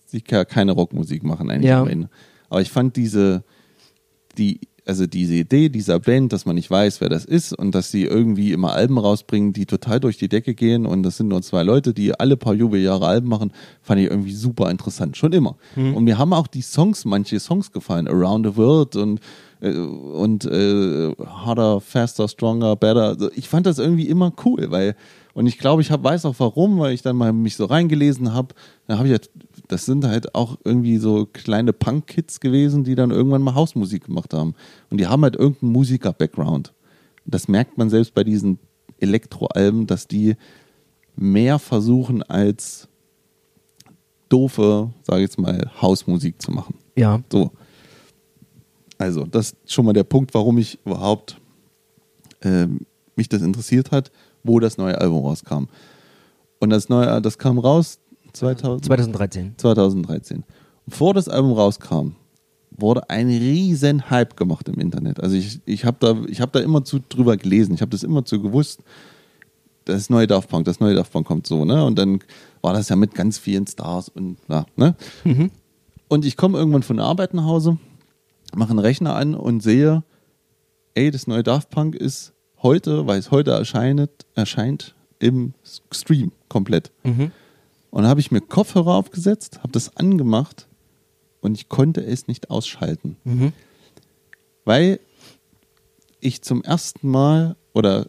[0.05, 1.85] sie keine Rockmusik machen eigentlich Ja.
[2.49, 3.43] Aber ich fand diese,
[4.37, 7.91] die, also diese Idee dieser Band, dass man nicht weiß, wer das ist und dass
[7.91, 11.41] sie irgendwie immer Alben rausbringen, die total durch die Decke gehen und das sind nur
[11.41, 15.55] zwei Leute, die alle paar Jubeljahre Alben machen, fand ich irgendwie super interessant, schon immer.
[15.95, 19.19] Und mir haben auch die Songs, manche Songs gefallen, Around the World und
[19.61, 23.03] äh, und äh, Harder, Faster, Stronger, Better.
[23.03, 24.95] Also ich fand das irgendwie immer cool, weil
[25.33, 28.33] und ich glaube, ich hab, weiß auch warum, weil ich dann mal mich so reingelesen
[28.33, 28.53] habe.
[28.85, 29.31] Da habe ich halt,
[29.67, 34.33] das sind halt auch irgendwie so kleine Punk-Kids gewesen, die dann irgendwann mal Hausmusik gemacht
[34.33, 34.55] haben.
[34.89, 36.73] Und die haben halt irgendeinen Musiker-Background.
[37.25, 38.59] Das merkt man selbst bei diesen
[38.99, 40.35] Elektro-Alben, dass die
[41.15, 42.87] mehr versuchen als
[44.29, 46.75] doofe, sage ich jetzt mal, Hausmusik zu machen.
[46.95, 47.21] Ja.
[47.31, 47.51] So.
[48.97, 51.39] Also, das ist schon mal der Punkt, warum ich überhaupt
[52.41, 52.81] ähm,
[53.15, 54.11] mich das interessiert hat,
[54.43, 55.65] wo das neue Album rauskam.
[56.59, 57.99] Und das neue, das kam raus
[58.33, 59.53] 2000, 2013.
[59.57, 60.43] 2013.
[60.85, 62.15] Und vor das Album rauskam,
[62.71, 65.21] wurde ein riesen Hype gemacht im Internet.
[65.21, 68.03] Also ich, ich habe da, ich hab da immer zu drüber gelesen, ich habe das
[68.03, 68.81] immer zu gewusst,
[69.85, 71.85] das neue Daft Punk, das neue Daft Punk kommt so, ne?
[71.85, 72.19] Und dann
[72.61, 74.95] war das ja mit ganz vielen Stars und ja, ne?
[76.07, 77.77] Und ich komme irgendwann von der Arbeit nach Hause,
[78.55, 80.03] mache einen Rechner an und sehe,
[80.95, 85.53] ey, das neue Daft Punk ist heute, weil es heute erscheint, erscheint im
[85.91, 86.91] Stream komplett.
[87.93, 90.67] Und dann habe ich mir Kopfhörer aufgesetzt, habe das angemacht
[91.41, 93.17] und ich konnte es nicht ausschalten.
[94.65, 94.99] Weil
[96.19, 98.07] ich zum ersten Mal oder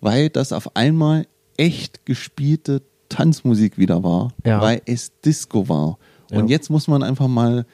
[0.00, 4.60] weil das auf einmal echt gespielte Tanzmusik wieder war, Ja.
[4.60, 5.98] weil es Disco war.
[6.30, 6.50] Und Ja.
[6.56, 7.66] jetzt muss man einfach mal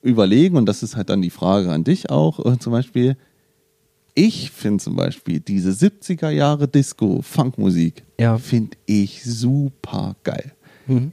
[0.00, 3.16] überlegen, und das ist halt dann die Frage an dich auch, äh, zum Beispiel,
[4.14, 8.38] ich finde zum Beispiel diese 70er Jahre Disco, Funkmusik, Ja.
[8.38, 10.52] finde ich super geil.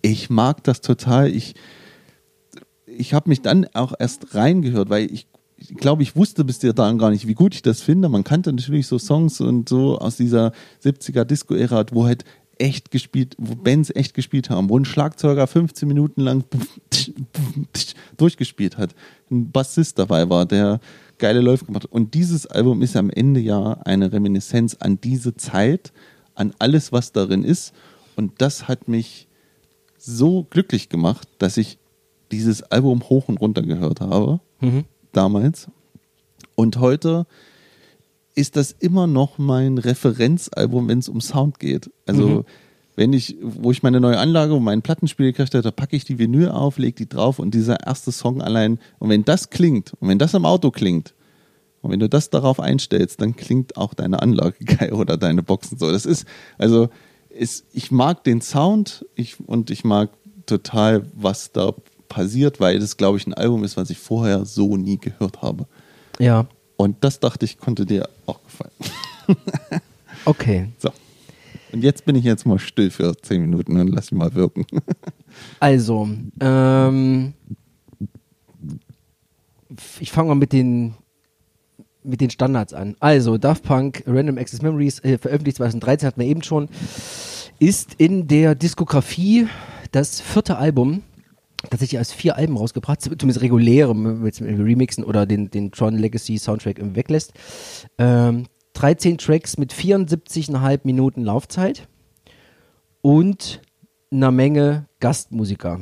[0.01, 1.29] Ich mag das total.
[1.29, 1.55] Ich,
[2.85, 6.97] ich habe mich dann auch erst reingehört, weil ich, ich glaube, ich wusste bis dahin
[6.97, 8.09] gar nicht, wie gut ich das finde.
[8.09, 10.51] Man kannte natürlich so Songs und so aus dieser
[10.83, 12.25] 70er Disco-Ära, wo halt
[12.57, 16.43] echt gespielt, wo Bands echt gespielt haben, wo ein Schlagzeuger 15 Minuten lang
[18.17, 18.93] durchgespielt hat,
[19.31, 20.79] ein Bassist dabei war, der
[21.19, 21.85] geile Läufe gemacht.
[21.85, 25.93] Und dieses Album ist am Ende ja eine Reminiszenz an diese Zeit,
[26.35, 27.73] an alles, was darin ist.
[28.15, 29.27] Und das hat mich
[29.97, 31.77] so glücklich gemacht, dass ich
[32.31, 34.39] dieses Album hoch und runter gehört habe,
[35.11, 35.67] damals.
[36.55, 37.25] Und heute
[38.35, 41.91] ist das immer noch mein Referenzalbum, wenn es um Sound geht.
[42.05, 42.45] Also
[42.99, 46.03] wenn ich, wo ich meine neue Anlage und meinen Plattenspieler gekriegt habe, da packe ich
[46.03, 49.93] die Vinyl auf, lege die drauf und dieser erste Song allein, und wenn das klingt,
[50.01, 51.13] und wenn das im Auto klingt,
[51.81, 55.77] und wenn du das darauf einstellst, dann klingt auch deine Anlage geil oder deine Boxen
[55.77, 55.89] so.
[55.89, 56.25] Das ist,
[56.57, 56.89] also,
[57.29, 60.09] ist, ich mag den Sound ich, und ich mag
[60.45, 61.73] total, was da
[62.09, 65.67] passiert, weil das, glaube ich, ein Album ist, was ich vorher so nie gehört habe.
[66.19, 66.47] Ja.
[66.75, 68.71] Und das dachte ich, konnte dir auch gefallen.
[70.25, 70.67] Okay.
[70.79, 70.89] So.
[71.71, 74.65] Und jetzt bin ich jetzt mal still für zehn Minuten und lass ihn mal wirken.
[75.59, 76.09] Also,
[76.41, 77.33] ähm,
[79.99, 80.95] ich fange mal mit den
[82.03, 82.95] mit den Standards an.
[82.99, 86.67] Also, Daft Punk, Random Access Memories, äh, veröffentlicht 2013, hatten wir eben schon,
[87.59, 89.47] ist in der Diskografie
[89.91, 91.03] das vierte Album,
[91.69, 95.97] tatsächlich als vier Alben rausgebracht, zumindest reguläre, wenn man jetzt Remixen oder den, den Tron
[95.97, 97.33] Legacy Soundtrack weglässt.
[97.97, 98.45] Ähm,
[98.79, 101.89] 13 Tracks mit 74,5 Minuten Laufzeit
[103.01, 103.61] und
[104.09, 105.81] einer Menge Gastmusiker.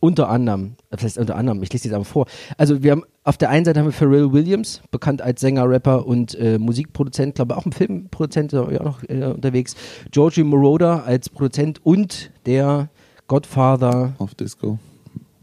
[0.00, 2.26] Unter anderem, das heißt unter anderem, ich lese jetzt aber vor.
[2.56, 6.06] Also wir haben auf der einen Seite haben wir Pharrell Williams, bekannt als Sänger, Rapper
[6.06, 9.76] und äh, Musikproduzent, glaube auch ein Filmproduzent, äh, ja auch noch äh, unterwegs.
[10.10, 12.88] Georgie Moroder als Produzent und der
[13.28, 14.78] Godfather Auf Disco.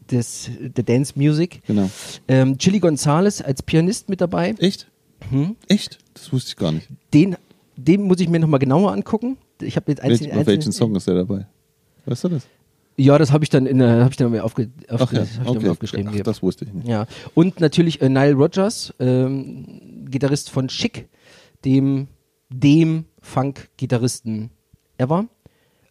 [0.09, 1.61] des, der Dance Music.
[1.67, 1.87] Genau.
[2.27, 4.55] Ähm, Chili Gonzalez als Pianist mit dabei.
[4.57, 4.89] Echt?
[5.67, 5.99] Echt?
[6.13, 6.87] Das wusste ich gar nicht.
[7.13, 7.35] Den,
[7.75, 9.37] den muss ich mir nochmal genauer angucken.
[9.61, 11.47] Ich habe jetzt Welch, einzelne, auf welchen Song ist er dabei?
[12.05, 12.47] Weißt du das?
[12.97, 15.25] Ja, das habe ich dann in der, habe ich dann mir aufge, auf, Ach ja,
[15.45, 15.69] okay.
[15.69, 16.11] aufgeschrieben.
[16.13, 16.87] Ach, das wusste ich nicht.
[16.87, 21.07] Ja, und natürlich äh, Nile Rodgers, ähm, Gitarrist von Chic,
[21.63, 22.07] dem,
[22.49, 24.49] dem Funk-Gitarristen
[24.97, 25.27] ever.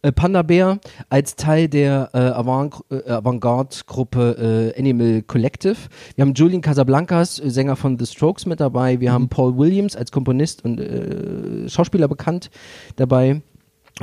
[0.01, 5.75] Äh, Panda Bear als Teil der äh, äh, Avantgarde-Gruppe äh, Animal Collective.
[6.15, 8.99] Wir haben Julian Casablancas, äh, Sänger von The Strokes mit dabei.
[9.01, 12.49] Wir haben Paul Williams als Komponist und äh, Schauspieler bekannt
[12.95, 13.41] dabei.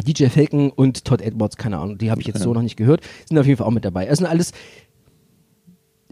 [0.06, 3.00] DJ Falcon und Todd Edwards, keine Ahnung, die habe ich jetzt so noch nicht gehört,
[3.26, 4.06] sind auf jeden Fall auch mit dabei.
[4.06, 4.52] Es sind alles,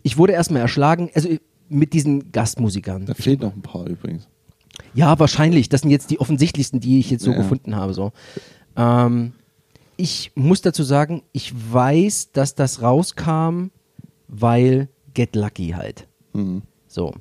[0.03, 1.29] ich wurde erstmal erschlagen, also
[1.69, 3.05] mit diesen Gastmusikern.
[3.05, 4.27] Da fehlen noch ein paar übrigens.
[4.95, 5.69] Ja, wahrscheinlich.
[5.69, 7.37] Das sind jetzt die offensichtlichsten, die ich jetzt so Ja.
[7.37, 7.93] gefunden habe.
[7.93, 8.13] So.
[8.77, 9.33] Ähm,
[9.97, 13.67] ich muss dazu sagen, ich weiß, dass das rauskam,
[14.29, 16.09] weil Get Lucky halt.
[16.33, 16.63] Mhm.
[16.87, 17.15] So.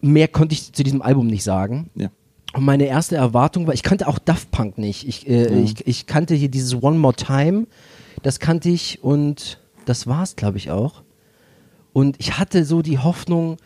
[0.00, 1.90] Mehr konnte ich zu diesem Album nicht sagen.
[1.94, 2.10] Ja.
[2.54, 5.06] Und meine erste Erwartung war, ich kannte auch Daft Punk nicht.
[5.06, 7.66] Ich, äh, ich, ich kannte hier dieses One More Time,
[8.22, 11.02] das kannte ich und das war's, glaube ich, auch.
[11.92, 13.56] Und ich hatte so die Hoffnung,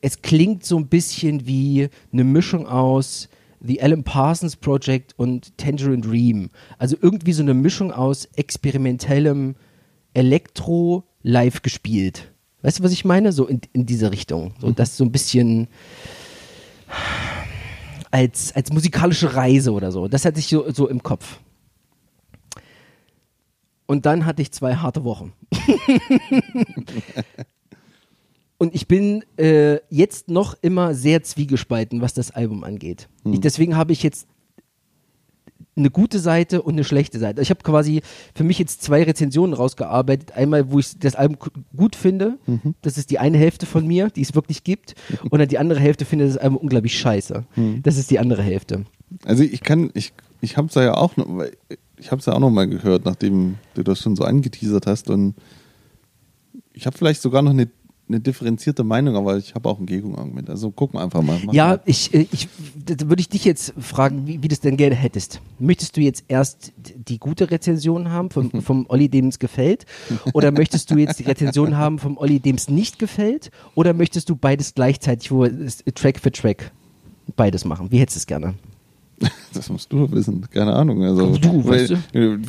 [0.00, 3.28] es klingt so ein bisschen wie eine Mischung aus
[3.64, 6.50] The Alan Parsons Project und Tangerine Dream.
[6.78, 9.54] Also irgendwie so eine Mischung aus experimentellem
[10.14, 12.32] Elektro live gespielt.
[12.62, 13.32] Weißt du, was ich meine?
[13.32, 14.54] So in, in diese Richtung.
[14.60, 15.68] So, das so ein bisschen
[18.10, 20.08] als, als musikalische Reise oder so.
[20.08, 21.38] Das hatte ich so, so im Kopf.
[23.86, 25.32] Und dann hatte ich zwei harte Wochen.
[28.62, 33.08] Und ich bin äh, jetzt noch immer sehr zwiegespalten, was das Album angeht.
[33.24, 34.28] Ich, deswegen habe ich jetzt
[35.74, 37.40] eine gute Seite und eine schlechte Seite.
[37.42, 38.02] Ich habe quasi
[38.36, 40.32] für mich jetzt zwei Rezensionen rausgearbeitet.
[40.36, 42.38] Einmal, wo ich das Album gu- gut finde.
[42.82, 44.94] Das ist die eine Hälfte von mir, die es wirklich gibt.
[45.30, 47.44] Und dann die andere Hälfte finde das Album unglaublich scheiße.
[47.82, 48.84] Das ist die andere Hälfte.
[49.24, 51.26] Also ich kann, ich, ich hab's ja auch noch,
[51.96, 55.34] ich hab's ja auch noch mal gehört, nachdem du das schon so angeteasert hast und
[56.74, 57.68] ich habe vielleicht sogar noch eine,
[58.12, 60.48] eine differenzierte Meinung, aber ich habe auch ein Gegenargument.
[60.50, 61.38] Also gucken wir einfach mal.
[61.44, 61.80] Mach Ja, mal.
[61.86, 62.48] ich, äh, ich
[62.84, 65.40] da würde ich dich jetzt fragen, wie, wie du es denn gerne hättest.
[65.58, 69.86] Möchtest du jetzt erst die gute Rezension haben vom, vom Olli, dem es gefällt?
[70.32, 73.50] Oder möchtest du jetzt die Rezension haben vom Olli, dem es nicht gefällt?
[73.74, 76.72] Oder möchtest du beides gleichzeitig, wo wir es Track für Track
[77.36, 77.90] beides machen?
[77.90, 78.54] Wie hättest du es gerne?
[79.54, 81.02] Das musst du wissen, keine Ahnung.
[81.02, 82.40] Also, Du, weißt weil,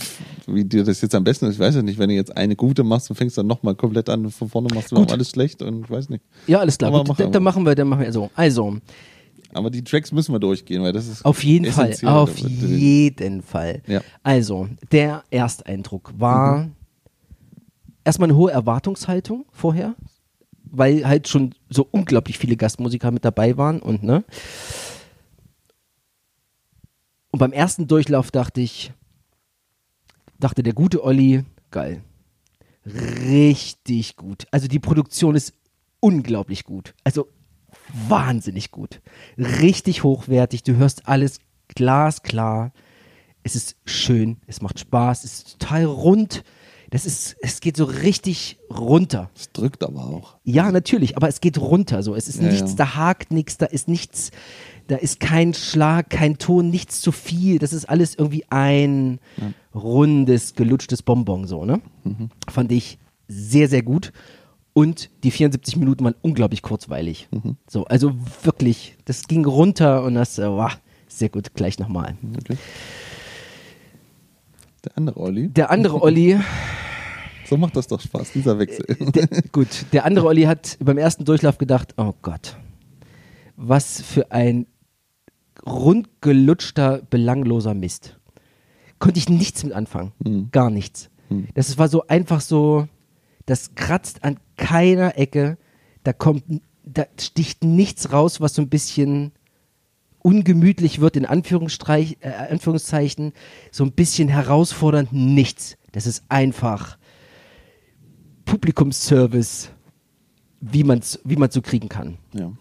[0.47, 2.55] Wie dir das jetzt am besten ist, ich weiß ja nicht, wenn du jetzt eine
[2.55, 5.85] gute machst und fängst dann nochmal komplett an von vorne, machst du alles schlecht und
[5.85, 6.23] ich weiß nicht.
[6.47, 6.89] Ja, alles klar.
[6.89, 8.29] Aber Gut, mach dann, machen wir, dann machen wir so.
[8.35, 8.77] Also,
[9.53, 13.81] Aber die Tracks müssen wir durchgehen, weil das ist auf jeden Fall, auf jeden Fall.
[13.87, 14.01] Ja.
[14.23, 16.69] Also, der Ersteindruck war
[18.03, 19.95] erstmal eine hohe Erwartungshaltung vorher,
[20.71, 24.23] weil halt schon so unglaublich viele Gastmusiker mit dabei waren und ne.
[27.33, 28.93] Und beim ersten Durchlauf dachte ich,
[30.39, 32.03] dachte der gute Olli, geil.
[32.85, 34.45] Richtig gut.
[34.51, 35.53] Also die Produktion ist
[35.99, 36.93] unglaublich gut.
[37.03, 37.27] Also
[38.07, 39.01] wahnsinnig gut.
[39.35, 40.61] Richtig hochwertig.
[40.61, 42.71] Du hörst alles glasklar.
[43.41, 44.37] Es ist schön.
[44.45, 45.23] Es macht Spaß.
[45.23, 46.43] Es ist total rund.
[46.91, 49.31] Das ist, es geht so richtig runter.
[49.35, 50.37] Es drückt aber auch.
[50.43, 52.03] Ja, natürlich, aber es geht runter.
[52.03, 52.77] So, es ist Ja, nichts, ja.
[52.77, 54.29] da hakt nichts, da ist nichts,
[54.87, 57.59] da ist kein Schlag, kein Ton, nichts zu viel.
[57.59, 59.19] Das ist alles irgendwie ein
[59.73, 61.81] rundes, gelutschtes Bonbon, so, ne?
[62.03, 62.29] Mhm.
[62.49, 64.11] Fand ich sehr, sehr gut.
[64.73, 67.27] Und die 74 Minuten waren unglaublich kurzweilig.
[67.31, 67.57] Mhm.
[67.67, 70.71] So, also wirklich, das ging runter und das äh, war
[71.07, 71.53] sehr gut.
[71.53, 72.15] Gleich nochmal.
[72.39, 72.57] Okay.
[74.83, 75.49] Der andere Olli.
[75.49, 76.39] Der andere Olli,
[77.45, 78.85] So macht das doch Spaß, dieser Wechsel.
[78.99, 82.57] der, gut, der andere Olli hat beim ersten Durchlauf gedacht, oh Gott,
[83.57, 84.65] was für ein
[85.65, 88.19] rundgelutschter, belangloser Mist.
[88.99, 90.11] Konnte ich nichts mit anfangen.
[90.23, 90.49] Hm.
[90.51, 91.09] Gar nichts.
[91.55, 92.87] Das war so einfach so,
[93.45, 95.57] das kratzt an keiner Ecke,
[96.03, 96.43] da kommt,
[96.85, 99.31] da sticht nichts raus, was so ein bisschen
[100.19, 103.33] ungemütlich wird, in Anführungsstreich, äh, Anführungszeichen,
[103.71, 105.77] so ein bisschen herausfordernd, nichts.
[105.91, 106.97] Das ist einfach
[108.45, 109.69] Publikumsservice,
[110.61, 112.17] wie man es wie man's so kriegen kann.
[112.33, 112.51] ja.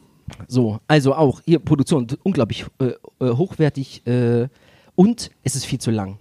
[0.49, 2.93] So, also auch hier Produktion unglaublich äh,
[3.25, 4.49] äh, hochwertig äh,
[4.95, 6.19] und es ist viel zu lang.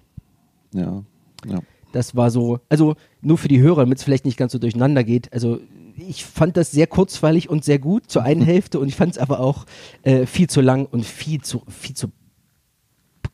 [0.74, 1.04] Ja.
[1.46, 1.60] Ja.
[1.92, 5.04] Das war so, also nur für die Hörer, damit es vielleicht nicht ganz so durcheinander
[5.04, 5.32] geht.
[5.34, 5.60] Also
[5.98, 9.18] ich fand das sehr kurzweilig und sehr gut zur einen Hälfte und ich fand es
[9.18, 9.66] aber auch
[10.04, 12.12] äh, viel zu lang und viel zu viel zu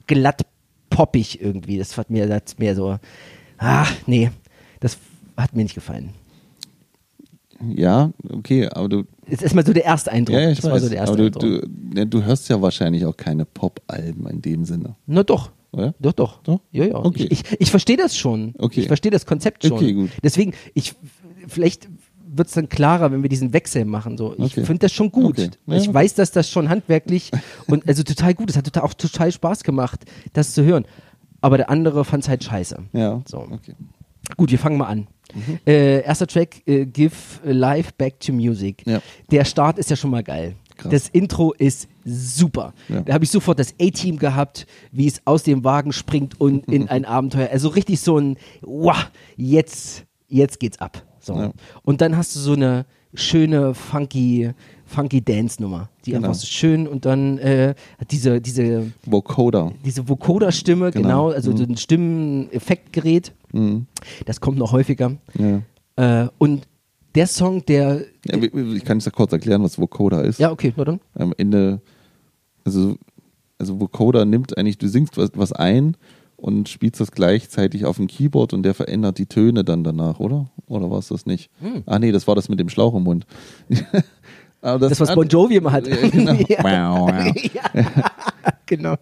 [0.07, 0.45] glatt
[0.89, 1.77] poppig irgendwie.
[1.77, 2.97] Das hat mir das mehr so,
[3.57, 4.31] ah nee,
[4.79, 4.97] das
[5.35, 6.13] hat mir nicht gefallen.
[7.75, 10.35] Ja, okay, aber du, Das ist erstmal so der erste Eindruck.
[10.35, 13.05] ja, ja, ich das weiß, so der aber du, du, ja, du hörst ja wahrscheinlich
[13.05, 15.51] auch keine Pop-Alben in dem Sinne, Na doch.
[15.71, 15.93] oder?
[15.99, 16.41] Doch, doch.
[16.43, 16.59] Doch?
[16.71, 16.95] Ja, ja.
[16.95, 17.27] Okay.
[17.31, 18.53] Ich, ich, ich verstehe das schon.
[18.59, 18.81] Okay.
[18.81, 19.73] Ich verstehe das Konzept schon.
[19.73, 20.11] Okay, gut.
[20.23, 20.93] Deswegen, ich,
[21.47, 21.89] vielleicht
[22.29, 24.17] wird es dann klarer, wenn wir diesen Wechsel machen.
[24.17, 24.33] So.
[24.37, 24.63] Ich Okay.
[24.65, 25.39] finde das schon gut.
[25.39, 25.49] Okay.
[25.65, 25.77] Ja.
[25.77, 27.31] Ich weiß, dass das schon handwerklich
[27.67, 28.57] und also total gut ist.
[28.57, 30.01] Hat total, auch total Spaß gemacht,
[30.33, 30.85] das zu hören.
[31.41, 32.77] Aber der andere fand es halt scheiße.
[32.93, 33.39] Ja, So.
[33.39, 33.73] okay.
[34.35, 35.07] Gut, wir fangen mal an.
[35.33, 35.59] Mhm.
[35.65, 38.83] Äh, erster Track, äh, Give Life Back to Music.
[38.85, 39.01] Ja.
[39.31, 40.55] Der Start ist ja schon mal geil.
[40.77, 40.91] Krass.
[40.91, 42.73] Das Intro ist super.
[42.87, 43.01] Ja.
[43.01, 46.87] Da habe ich sofort das A-Team gehabt, wie es aus dem Wagen springt und in
[46.89, 47.49] ein Abenteuer.
[47.51, 51.03] Also richtig so ein, wow, jetzt, jetzt geht's ab.
[51.19, 51.35] So.
[51.35, 51.51] Ja.
[51.83, 54.51] Und dann hast du so eine schöne, funky
[54.87, 55.89] funky Dance-Nummer.
[56.05, 56.27] Die Genau.
[56.27, 59.73] einfach so schön und dann äh, hat diese, diese, Vocoder.
[59.85, 61.07] diese Vocoder-Stimme, genau.
[61.07, 61.29] Genau.
[61.29, 63.33] also so ein Stimmeneffektgerät.
[63.51, 63.85] Mhm.
[64.25, 65.17] Das kommt noch häufiger.
[65.37, 65.61] Ja.
[66.23, 66.67] Äh, und
[67.15, 68.01] der Song, der.
[68.25, 70.39] Ja, ich kann es ja kurz erklären, was Vocoder ist.
[70.39, 70.99] Ja, okay, na dann.
[71.15, 71.81] Am Ende,
[72.63, 72.95] also,
[73.57, 75.97] also Vocoder nimmt eigentlich, du singst was, was ein
[76.35, 80.45] und spielst das gleichzeitig auf dem Keyboard und der verändert die Töne dann danach, oder?
[80.67, 81.49] Oder war es das nicht?
[81.59, 81.81] Hm.
[81.87, 83.25] Ah nee, das war das mit dem Schlauch im Mund.
[84.61, 85.87] Aber Das, was Bon Jovi immer hat.
[85.87, 86.33] Ja, genau.
[86.49, 86.63] Ja.
[86.63, 87.33] Wow, wow.
[88.65, 88.95] genau.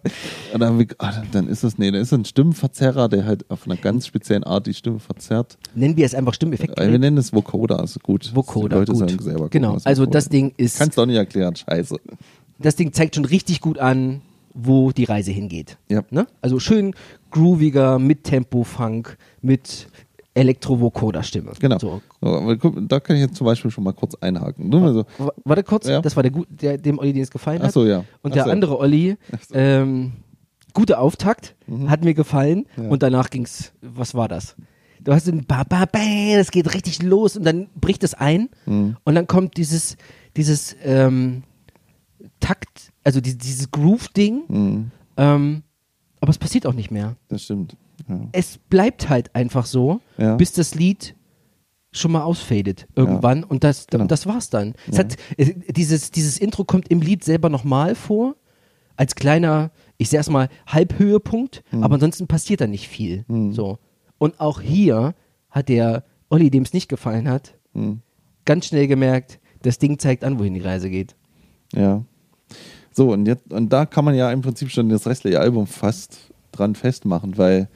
[0.52, 3.24] Und dann, hab ich- ah, dann ist das, nee, dann ist das ein Stimmenverzerrer, der
[3.24, 5.56] halt auf einer ganz speziellen Art die Stimme verzerrt.
[5.74, 6.78] Nennen wir es einfach Stimmeffekt.
[6.78, 8.34] Äh, Wir nennen es Vocoder, also gut.
[8.34, 9.08] Vocoder, Die Leute gut.
[9.10, 9.48] sagen selber.
[9.48, 9.78] genau.
[9.84, 11.96] Also Vocoder das Ding ist, Kannst du auch nicht erklären, scheiße.
[12.58, 14.20] das Ding zeigt schon richtig gut an,
[14.54, 15.76] wo die Reise hingeht.
[15.90, 16.02] Ja.
[16.10, 16.26] Ne?
[16.40, 16.94] Also schön
[17.30, 19.88] grooviger, mit Tempo-Funk, mit
[20.36, 21.52] Elektro-Vocoder-Stimme.
[21.58, 21.78] Genau.
[21.78, 22.00] So.
[22.20, 24.70] So, da kann ich jetzt zum Beispiel schon mal kurz einhaken.
[24.70, 26.00] So, W- Warte kurz, Ja.
[26.00, 27.68] das war der, gut, der dem Olli, den es gefallen hat.
[27.68, 28.04] Ach so, ja.
[28.22, 28.50] Und Ach der so.
[28.50, 29.16] andere Olli,
[29.52, 30.12] ähm,
[30.74, 31.90] guter Auftakt, Mhm.
[31.90, 32.66] hat mir gefallen.
[32.76, 32.88] Ja.
[32.88, 34.56] Und danach ging's, was war das?
[35.00, 35.86] Du hast ein ba, ba,
[36.34, 38.96] das geht richtig los und dann bricht es ein Mhm.
[39.04, 39.96] und dann kommt dieses,
[40.36, 41.44] dieses ähm,
[42.40, 45.62] Takt, also die, dieses Groove-Ding, Mhm, ähm,
[46.20, 47.16] aber es passiert auch nicht mehr.
[47.28, 47.76] das stimmt.
[48.08, 48.20] Ja.
[48.32, 50.36] Es bleibt halt einfach so, Ja.
[50.36, 51.14] bis das Lied
[51.92, 54.04] schon mal ausfadet irgendwann und das Genau.
[54.04, 54.74] das war's dann.
[54.90, 58.36] Es hat, äh, dieses, dieses Intro kommt im Lied selber nochmal vor,
[58.96, 61.82] als kleiner, ich sag's mal, Halbhöhepunkt, Mhm.
[61.82, 63.24] aber ansonsten passiert da nicht viel.
[63.52, 63.78] So.
[64.18, 65.14] Und auch hier
[65.50, 68.00] hat der Olli, dem es nicht gefallen hat, Mhm.
[68.44, 71.16] ganz schnell gemerkt, das Ding zeigt an, wohin die Reise geht.
[71.74, 72.04] Ja.
[72.92, 76.30] So, und jetzt, und da kann man ja im Prinzip schon das restliche Album fast
[76.52, 77.68] dran festmachen, weil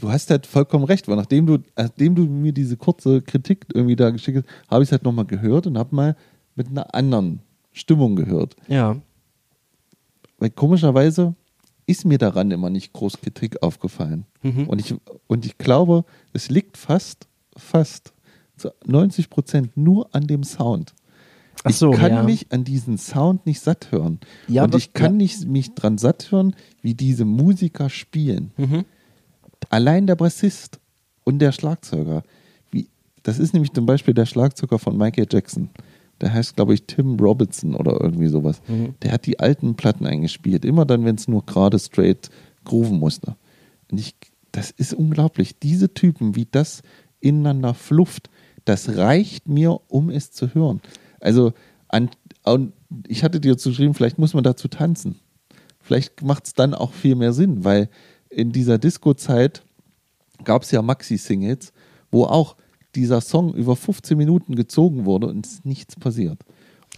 [0.00, 3.96] du hast halt vollkommen recht, weil nachdem du, nachdem du mir diese kurze Kritik irgendwie
[3.96, 6.16] da geschickt hast, habe ich es halt nochmal gehört und habe mal
[6.56, 7.40] mit einer anderen
[7.72, 8.56] Stimmung gehört.
[8.66, 8.96] Ja.
[10.38, 11.34] Weil komischerweise
[11.86, 14.24] ist mir daran immer nicht groß Kritik aufgefallen.
[14.42, 14.68] Mhm.
[14.68, 14.94] Und, ich,
[15.26, 18.14] und ich glaube, es liegt fast, fast
[18.56, 20.94] zu 90 Prozent nur an dem Sound.
[21.62, 22.22] Ach so, ich kann ja.
[22.22, 24.20] mich an diesen Sound nicht satt hören.
[24.48, 25.24] Ja, und ich kann ja.
[25.24, 28.52] nicht mich dran satt hören, wie diese Musiker spielen.
[28.56, 28.84] Mhm.
[29.68, 30.80] Allein der Bassist
[31.24, 32.22] und der Schlagzeuger.
[32.70, 32.88] Wie,
[33.22, 35.70] das ist nämlich zum Beispiel der Schlagzeuger von Michael Jackson.
[36.20, 38.60] Der heißt, glaube ich, Tim Robinson oder irgendwie sowas.
[38.68, 38.94] Mhm.
[39.02, 40.64] Der hat die alten Platten eingespielt.
[40.64, 42.30] Immer dann, wenn es nur gerade straight
[42.64, 43.36] grooven musste.
[43.90, 44.14] Und ich,
[44.52, 45.58] das ist unglaublich.
[45.58, 46.82] Diese Typen, wie das
[47.20, 48.28] ineinander flufft,
[48.64, 50.80] das reicht mir, um es zu hören.
[51.20, 51.52] Also,
[51.88, 52.10] an,
[52.44, 52.72] und
[53.08, 55.16] ich hatte dir geschrieben, vielleicht muss man dazu tanzen.
[55.80, 57.88] Vielleicht macht es dann auch viel mehr Sinn, weil
[58.30, 59.62] in dieser Disco-Zeit
[60.44, 61.72] gab es ja Maxi-Singles,
[62.10, 62.56] wo auch
[62.94, 66.40] dieser Song über 15 Minuten gezogen wurde und es ist nichts passiert.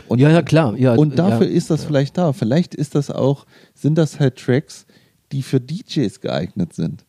[0.09, 0.77] Und, Ja, ja, klar.
[0.77, 1.53] Ja, und dafür ja.
[1.53, 2.33] ist das vielleicht da.
[2.33, 4.87] Vielleicht ist das auch, sind das halt Tracks,
[5.33, 7.05] die für DJs geeignet sind,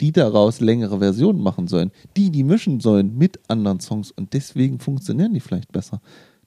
[0.00, 4.78] die daraus längere Versionen machen sollen, die die mischen sollen mit anderen Songs und deswegen
[4.78, 6.00] funktionieren die vielleicht besser.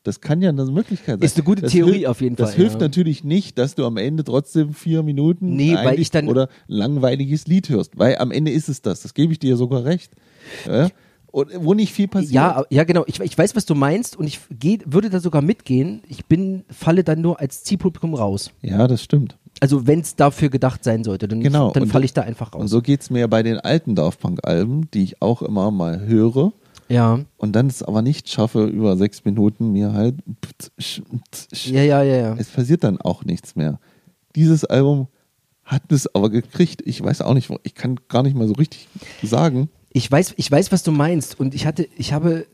[0.04, 1.26] Das kann ja eine Möglichkeit sein.
[1.26, 2.82] Ist eine gute das Theorie hilft- auf jeden Das Fall, hilft ja.
[2.82, 6.76] natürlich nicht, dass du am Ende trotzdem vier Minuten Nee, weil ich dann- oder ein
[6.76, 9.02] langweiliges Lied hörst, weil am Ende ist es das.
[9.02, 10.12] Das gebe ich dir sogar recht.
[10.68, 10.90] Ja?
[11.32, 12.34] Und wo nicht viel passiert.
[12.34, 13.06] Ja, ja, genau.
[13.08, 16.04] Ich, ich weiß, was du meinst und ich geh, würde da sogar mitgehen.
[16.08, 18.52] Ich bin, falle dann nur als Zielpublikum raus.
[18.62, 19.38] ja, das stimmt.
[19.60, 21.72] Also wenn es dafür gedacht sein sollte, dann, Genau.
[21.72, 22.70] dann Und- falle ich da einfach Und raus.
[22.72, 26.52] so geht es mir bei den alten Daft Punk-Alben, die ich auch immer mal höre
[26.90, 27.20] ja.
[27.38, 30.16] und dann es aber nicht schaffe, über sechs Minuten mir halt.
[31.66, 32.36] ja, ja, ja, ja.
[32.38, 33.80] Es passiert dann auch nichts mehr.
[34.36, 35.08] Dieses Album
[35.64, 36.82] hat es aber gekriegt.
[36.86, 38.88] Ich weiß auch nicht, ich kann gar nicht mal so richtig
[39.22, 39.70] sagen.
[39.92, 42.48] Ich weiß, ich weiß, was du meinst und ich hatte, ich habe,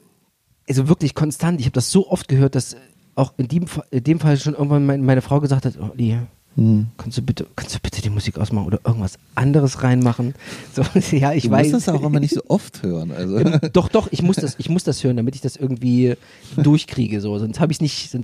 [0.67, 2.75] also wirklich konstant, ich habe das so oft gehört, dass
[3.15, 6.17] auch in dem, in dem Fall schon irgendwann mein, meine Frau gesagt hat, oh, die,
[6.55, 6.88] Hm.
[6.97, 10.33] kannst du bitte, kannst du bitte die Musik ausmachen oder irgendwas anderes reinmachen?
[10.73, 10.83] So,
[11.15, 11.71] ja, ich Du weiß.
[11.71, 13.12] musst das auch immer nicht so oft hören.
[13.12, 13.39] Also.
[13.73, 16.15] Doch, doch, ich muss das, ich muss das hören, damit ich das irgendwie
[16.58, 17.21] durchkriege.
[17.21, 17.37] So.
[17.39, 17.79] Sonst habe ich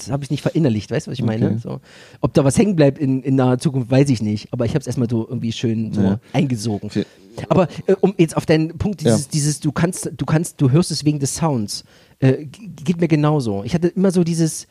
[0.09, 1.47] habe ich nicht verinnerlicht, weißt du, was ich meine?
[1.51, 1.57] Okay.
[1.63, 1.79] So.
[2.21, 4.51] Ob da was hängen bleibt in, in naher Zukunft, weiß ich nicht.
[4.51, 6.19] Aber ich habe es erstmal so irgendwie schön so Ja.
[6.33, 6.87] eingesogen.
[6.89, 7.05] Okay.
[7.49, 9.27] Aber äh, um jetzt auf deinen Punkt, dieses, Ja.
[9.33, 11.83] dieses, du kannst, du kannst, du hörst es wegen des Sounds,
[12.19, 13.63] äh, geht mir genauso.
[13.63, 14.67] Ich hatte immer so dieses,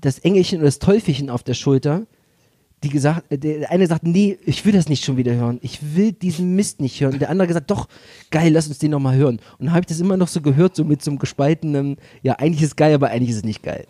[0.00, 2.06] das Engelchen oder das Teufelchen auf der Schulter,
[2.82, 5.58] die gesagt, äh, der eine sagt, nee, ich will das nicht schon wieder hören.
[5.62, 7.18] Ich will diesen Mist nicht hören.
[7.18, 7.88] Der andere gesagt, doch,
[8.30, 9.40] geil, lass uns den nochmal hören.
[9.58, 12.34] Und dann habe ich das immer noch so gehört, so mit so einem gespaltenen, ja,
[12.34, 13.86] eigentlich ist es geil, aber eigentlich ist es nicht geil.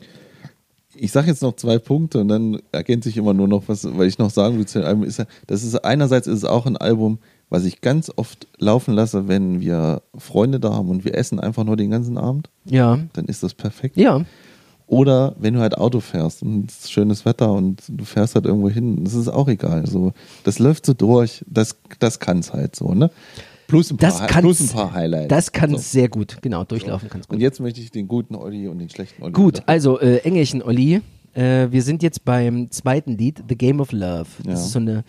[0.94, 4.08] Ich sage jetzt noch zwei Punkte und dann ergänze ich immer nur noch was, weil
[4.08, 5.04] ich noch sagen will zu dem Album.
[5.04, 7.18] Ist das ist einerseits ist es auch ein Album,
[7.50, 11.62] was ich ganz oft laufen lasse, wenn wir Freunde da haben und wir essen einfach
[11.62, 12.50] nur den ganzen Abend.
[12.64, 12.98] Ja.
[13.12, 13.96] Dann ist das perfekt.
[13.96, 14.24] Ja.
[14.88, 18.46] Oder wenn du halt Auto fährst und es ist schönes Wetter und du fährst halt
[18.46, 19.86] irgendwo hin, das ist auch egal.
[19.86, 20.12] So,
[20.44, 23.10] das läuft so durch, das, das kann es halt so, ne?
[23.66, 25.28] Plus ein paar, Das kann plus ein paar Highlights.
[25.28, 25.76] Das kann so.
[25.76, 27.42] sehr gut, genau, durchlaufen kann's Und gut.
[27.42, 29.32] jetzt möchte ich den guten Olli und den schlechten Olli.
[29.32, 31.02] Gut, wieder- also äh, Engelchen Olli,
[31.34, 34.24] äh, wir sind jetzt beim zweiten Lied, The Game of Love.
[34.38, 34.52] Das Ja.
[34.54, 35.04] ist so eine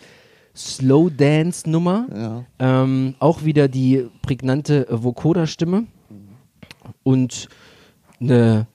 [0.54, 2.06] Slow Dance Nummer.
[2.14, 2.44] Ja.
[2.82, 5.86] Ähm, auch wieder die prägnante äh, Vocoder-Stimme
[7.02, 7.48] und
[8.20, 8.66] eine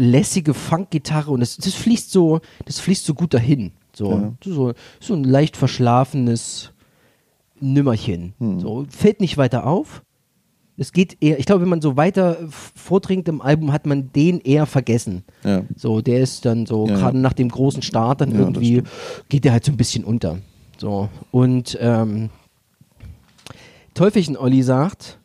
[0.00, 3.72] lässige Funkgitarre und das, das fließt so, das fließt so gut dahin.
[3.94, 4.32] So, Ja.
[4.44, 6.72] so, so ein leicht verschlafenes
[7.60, 8.32] Nimmerchen.
[8.38, 8.60] Hm.
[8.60, 10.02] So, fällt nicht weiter auf.
[10.78, 14.40] Es geht eher, ich glaube, wenn man so weiter vordringt im Album, hat man den
[14.40, 15.24] eher vergessen.
[15.44, 15.62] Ja.
[15.76, 18.82] So, der ist dann so, Ja, gerade nach dem großen Start, dann irgendwie
[19.28, 20.38] geht der halt so ein bisschen unter.
[20.78, 22.30] So, und ähm,
[23.92, 25.18] Teufelchen Olli sagt,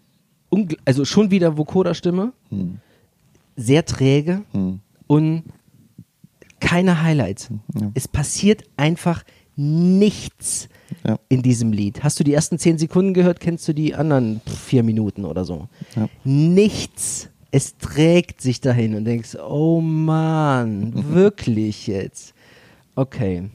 [0.84, 2.80] also schon wieder Vocoder-Stimme, Hm.
[3.56, 4.80] Sehr träge Hm.
[5.08, 5.44] und
[6.60, 7.50] keine Highlights.
[7.80, 7.92] Ja.
[7.94, 9.24] Es passiert einfach
[9.56, 10.68] nichts
[11.06, 11.18] Ja.
[11.30, 12.04] in diesem Lied.
[12.04, 13.40] Hast du die ersten zehn Sekunden gehört?
[13.40, 15.68] Kennst du die anderen vier Minuten oder so?
[15.96, 16.10] Ja.
[16.24, 17.30] Nichts.
[17.52, 22.34] Es trägt sich dahin und denkst, oh Mann, wirklich jetzt.
[22.96, 23.50] Okay.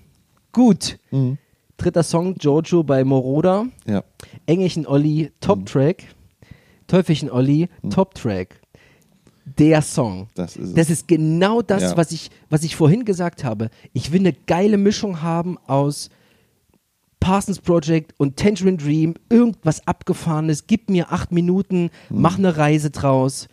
[0.53, 0.99] Gut.
[1.11, 1.37] Mhm.
[1.77, 3.67] Dritter Song, Jojo bei Moroda.
[3.87, 4.03] Ja.
[4.47, 5.29] Engelchen Olli, Mhm.
[5.41, 6.05] Top-Track.
[6.87, 8.60] Teufelchen Olli, Top-Track.
[9.59, 10.29] Der Song.
[10.35, 10.77] Das ist.
[10.77, 11.97] Das ist genau das, Ja.
[11.97, 13.71] was, ich, was ich vorhin gesagt habe.
[13.93, 16.11] Ich will eine geile Mischung haben aus
[17.21, 20.67] Parsons Project und Tangerine Dream, irgendwas Abgefahrenes.
[20.67, 22.21] Gib mir acht Minuten, Mhm.
[22.21, 23.49] mach eine Reise draus.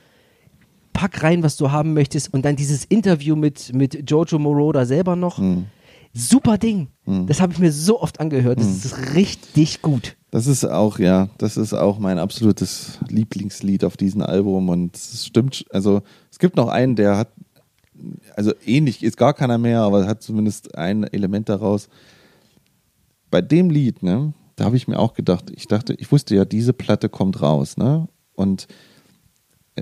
[0.94, 2.34] Pack rein, was du haben möchtest.
[2.34, 5.38] Und dann dieses Interview mit, mit Jojo Moroda selber noch.
[5.38, 5.66] Mhm.
[6.14, 6.88] Super Ding.
[7.06, 8.60] Das habe ich mir so oft angehört.
[8.60, 10.17] Das ist richtig gut.
[10.38, 15.26] Das ist auch, ja, das ist auch mein absolutes Lieblingslied auf diesem Album und es
[15.26, 17.30] stimmt, also es gibt noch einen, der hat,
[18.36, 21.90] also ähnlich, ist gar keiner mehr, aber hat zumindest ein Element daraus.
[23.32, 26.46] Bei dem Lied, ne, da habe ich mir auch gedacht, ich dachte, ich wusste ja,
[26.46, 28.68] diese Platte kommt raus, ne, und
[29.74, 29.82] äh,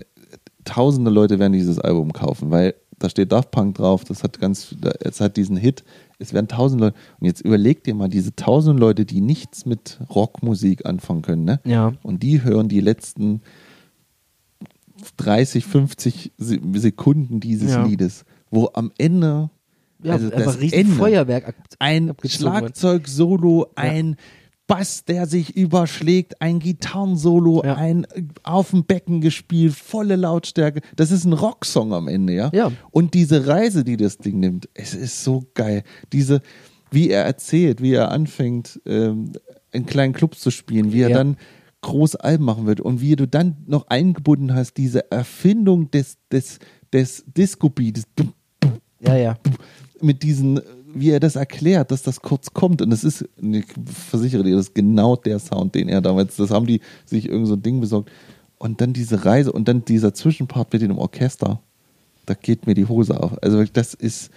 [0.63, 4.73] tausende Leute werden dieses Album kaufen, weil da steht Daft Punk drauf, das hat ganz,
[5.01, 5.83] es hat diesen Hit,
[6.19, 9.99] es werden tausend Leute, und jetzt überleg dir mal, diese tausend Leute, die nichts mit
[10.09, 11.59] Rockmusik anfangen können, ne?
[11.65, 11.93] Ja.
[12.03, 13.41] Und die hören die letzten
[15.17, 17.85] 30, 50 Se- Sekunden dieses Ja.
[17.85, 19.49] Liedes, wo am Ende
[20.03, 22.13] Ja, also das Ende, Feuerwerk ein.
[22.23, 24.15] Schlagzeug-Solo, ein
[24.67, 27.75] Bass, der sich überschlägt, ein Gitarrensolo, Ja.
[27.75, 30.81] ein äh, auf dem Becken gespielt, volle Lautstärke.
[30.95, 32.49] Das ist ein Rocksong am Ende, ja?
[32.53, 32.71] Ja.
[32.91, 35.83] Und diese Reise, die das Ding nimmt, es ist so geil.
[36.13, 36.41] Diese,
[36.91, 39.33] wie er erzählt, wie er anfängt, ähm,
[39.71, 41.17] in kleinen Clubs zu spielen, wie er Ja.
[41.17, 41.37] dann
[41.81, 46.57] groß Alben machen wird und wie du dann noch eingebunden hast, diese Erfindung des, des,
[46.91, 48.03] des Disco-Beats,
[48.99, 49.37] Ja, ja.
[50.01, 50.59] mit diesen,
[50.95, 52.81] wie er das erklärt, dass das kurz kommt.
[52.81, 53.65] Und das ist, ich
[54.09, 57.47] versichere dir, das ist genau der Sound, den er damals, das haben die sich irgend
[57.47, 58.09] so ein Ding besorgt.
[58.57, 61.59] Und dann diese Reise und dann dieser Zwischenpart mit dem Orchester,
[62.25, 63.37] da geht mir die Hose auf.
[63.43, 64.31] Also das ist,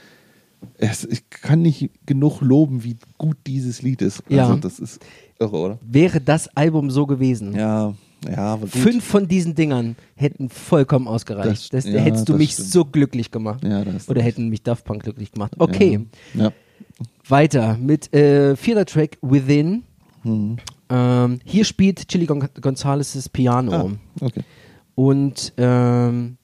[0.77, 4.23] es, ich kann nicht genug loben, wie gut dieses Lied ist.
[4.29, 4.57] Also Ja.
[4.57, 5.01] das ist
[5.39, 5.79] irre, oder?
[5.81, 7.55] Wäre das Album so gewesen.
[7.55, 7.95] Ja,
[8.27, 8.71] ja, aber gut.
[8.71, 11.73] Fünf von diesen Dingern hätten vollkommen ausgereicht.
[11.73, 12.69] Das, Das- ja, hättest du mich stimmt.
[12.71, 13.63] so glücklich gemacht.
[13.65, 15.53] Ja, Oder hätten mich Daft Punk glücklich gemacht.
[15.59, 16.53] Okay, Ja.
[17.29, 19.85] weiter mit äh, vierter Track Within.
[20.23, 20.57] Hm.
[20.91, 23.73] Ähm, hier spielt Chili Gon Gonzalez Piano.
[23.73, 23.91] Ah,
[24.25, 24.41] okay.
[24.95, 26.39] Und ähm,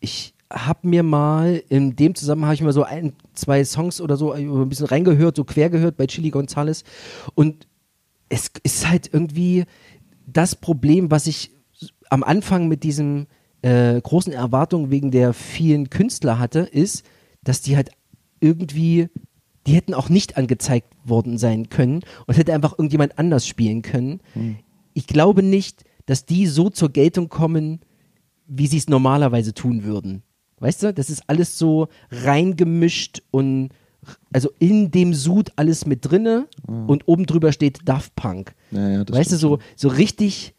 [0.00, 4.16] ich habe mir mal in dem Zusammenhang habe ich mal so ein, zwei Songs oder
[4.16, 6.84] so ein bisschen reingehört, so quer gehört bei Chili Gonzalez.
[7.34, 7.66] Und
[8.28, 9.64] es ist halt irgendwie
[10.32, 11.50] das Problem, was ich
[12.10, 13.26] am Anfang mit diesen
[13.62, 17.04] äh, großen Erwartungen wegen der vielen Künstler hatte, ist,
[17.44, 17.90] dass die halt
[18.40, 19.08] irgendwie,
[19.66, 24.20] die hätten auch nicht angezeigt worden sein können und hätte einfach irgendjemand anders spielen können.
[24.94, 27.80] Ich glaube nicht, dass die so zur Geltung kommen,
[28.46, 30.22] wie sie es normalerweise tun würden.
[30.58, 33.70] Weißt du, das ist alles so reingemischt und
[34.32, 38.54] also in dem Sud alles mit drinne und oben drüber steht Daft Punk.
[38.70, 40.54] Ja, ja, das weißt du, so, so richtig,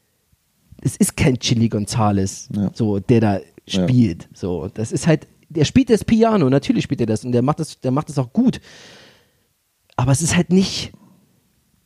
[0.82, 2.72] es ist kein Chili Gonzales, Ja.
[2.74, 4.30] so, der da spielt.
[4.34, 7.60] So, das ist halt, der spielt das Piano, natürlich spielt er das und der macht
[7.60, 8.60] das, der macht das auch gut.
[9.96, 10.92] Aber es ist halt nicht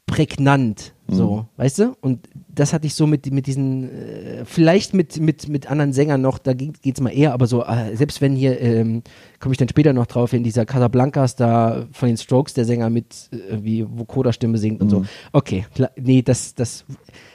[0.05, 0.93] prägnant.
[1.09, 1.95] So, weißt du?
[2.01, 6.21] Und das hatte ich so mit, mit diesen, äh, vielleicht mit, mit, mit anderen Sängern
[6.21, 9.03] noch, da geht es mal eher, aber so, äh, selbst wenn hier, ähm,
[9.39, 12.89] komme ich dann später noch drauf, in dieser Casablancas da von den Strokes der Sänger
[12.89, 15.05] mit äh, wie Vokoda-Stimme singt und so.
[15.31, 16.83] Okay, klar, nee, das, das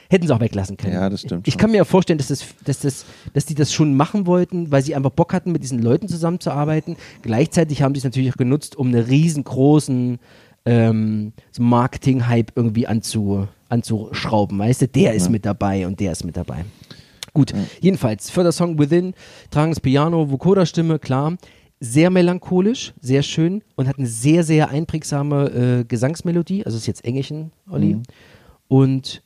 [0.09, 0.93] hätten sie auch weglassen können.
[0.93, 1.59] Ja, das stimmt Ich schon.
[1.61, 4.83] kann mir ja vorstellen, dass, das, dass, das, dass die das schon machen wollten, weil
[4.83, 6.97] sie einfach Bock hatten, mit diesen Leuten zusammenzuarbeiten.
[7.23, 10.19] Gleichzeitig haben sie es natürlich auch genutzt, um einen riesengroßen
[10.65, 14.57] ähm, so Marketing-Hype irgendwie anzu, anzuschrauben.
[14.59, 16.65] Weißt du, der ist mit dabei und der ist mit dabei.
[17.33, 17.51] Gut,
[17.81, 19.13] jedenfalls, für der Song Within,
[19.49, 21.35] tragendes Piano, Vokoda-Stimme, klar.
[21.79, 25.49] Sehr melancholisch, sehr schön und hat eine sehr, sehr einprägsame
[25.81, 26.65] äh, Gesangsmelodie.
[26.65, 27.97] Also ist jetzt Engelchen, Olli.
[28.69, 29.21] Und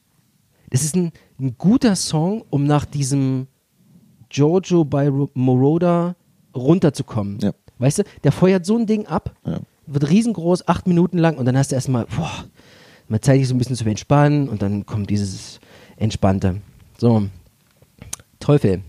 [0.71, 3.45] das ist ein, ein guter Song, um nach diesem
[4.29, 6.15] Giorgio Ro- Moroder
[6.55, 7.37] runterzukommen.
[7.41, 7.51] Ja.
[7.77, 9.59] Weißt du, der feuert so ein Ding ab, Ja.
[9.87, 12.45] Wird riesengroß, acht Minuten lang und dann hast du erstmal, boah,
[13.07, 15.59] mal Zeit, dich so ein bisschen zu entspannen und dann kommt dieses
[15.95, 16.61] Entspannte.
[16.97, 17.27] So,
[18.39, 18.81] Teufel.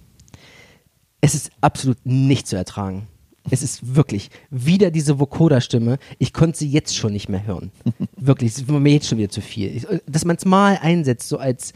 [1.21, 3.07] Es ist absolut nicht zu ertragen.
[3.51, 5.99] Es ist wirklich wieder diese Vokoda-Stimme.
[6.19, 7.71] Ich konnte sie jetzt schon nicht mehr hören.
[8.17, 10.03] Wirklich, es war mir jetzt schon wieder zu viel.
[10.07, 11.73] Dass man es mal einsetzt, so als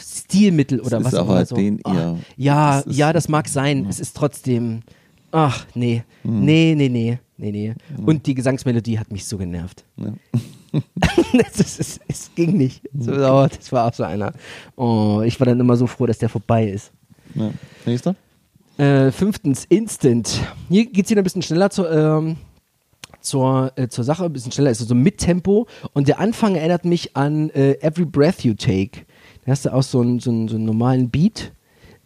[0.00, 1.44] Stilmittel oder Es was auch immer.
[1.44, 1.56] So.
[1.56, 3.86] den Ah, eher- ja, das ja, das mag sein.
[3.88, 4.80] Es ist trotzdem.
[5.34, 6.04] Ach, nee.
[6.22, 7.18] Nee, nee, nee.
[7.36, 7.74] Nee, nee.
[8.06, 9.84] Und die Gesangsmelodie hat mich so genervt.
[9.96, 10.12] Ja.
[11.42, 12.82] es, ging nicht.
[12.98, 14.32] So, oh, das war auch so einer.
[14.76, 16.92] Oh, ich war dann immer so froh, dass der vorbei ist.
[17.34, 17.50] Ja.
[17.84, 18.14] Nächster?
[18.76, 20.40] Äh, fünftens, Instant.
[20.68, 22.36] Hier geht es wieder ein bisschen schneller zur, ähm,
[23.20, 25.66] zur, äh, zur Sache, ein bisschen schneller, ist so mit Tempo.
[25.92, 29.02] Und der Anfang erinnert mich an äh, Every Breath You Take.
[29.44, 31.52] Da hast du auch so einen, so einen, so einen normalen Beat.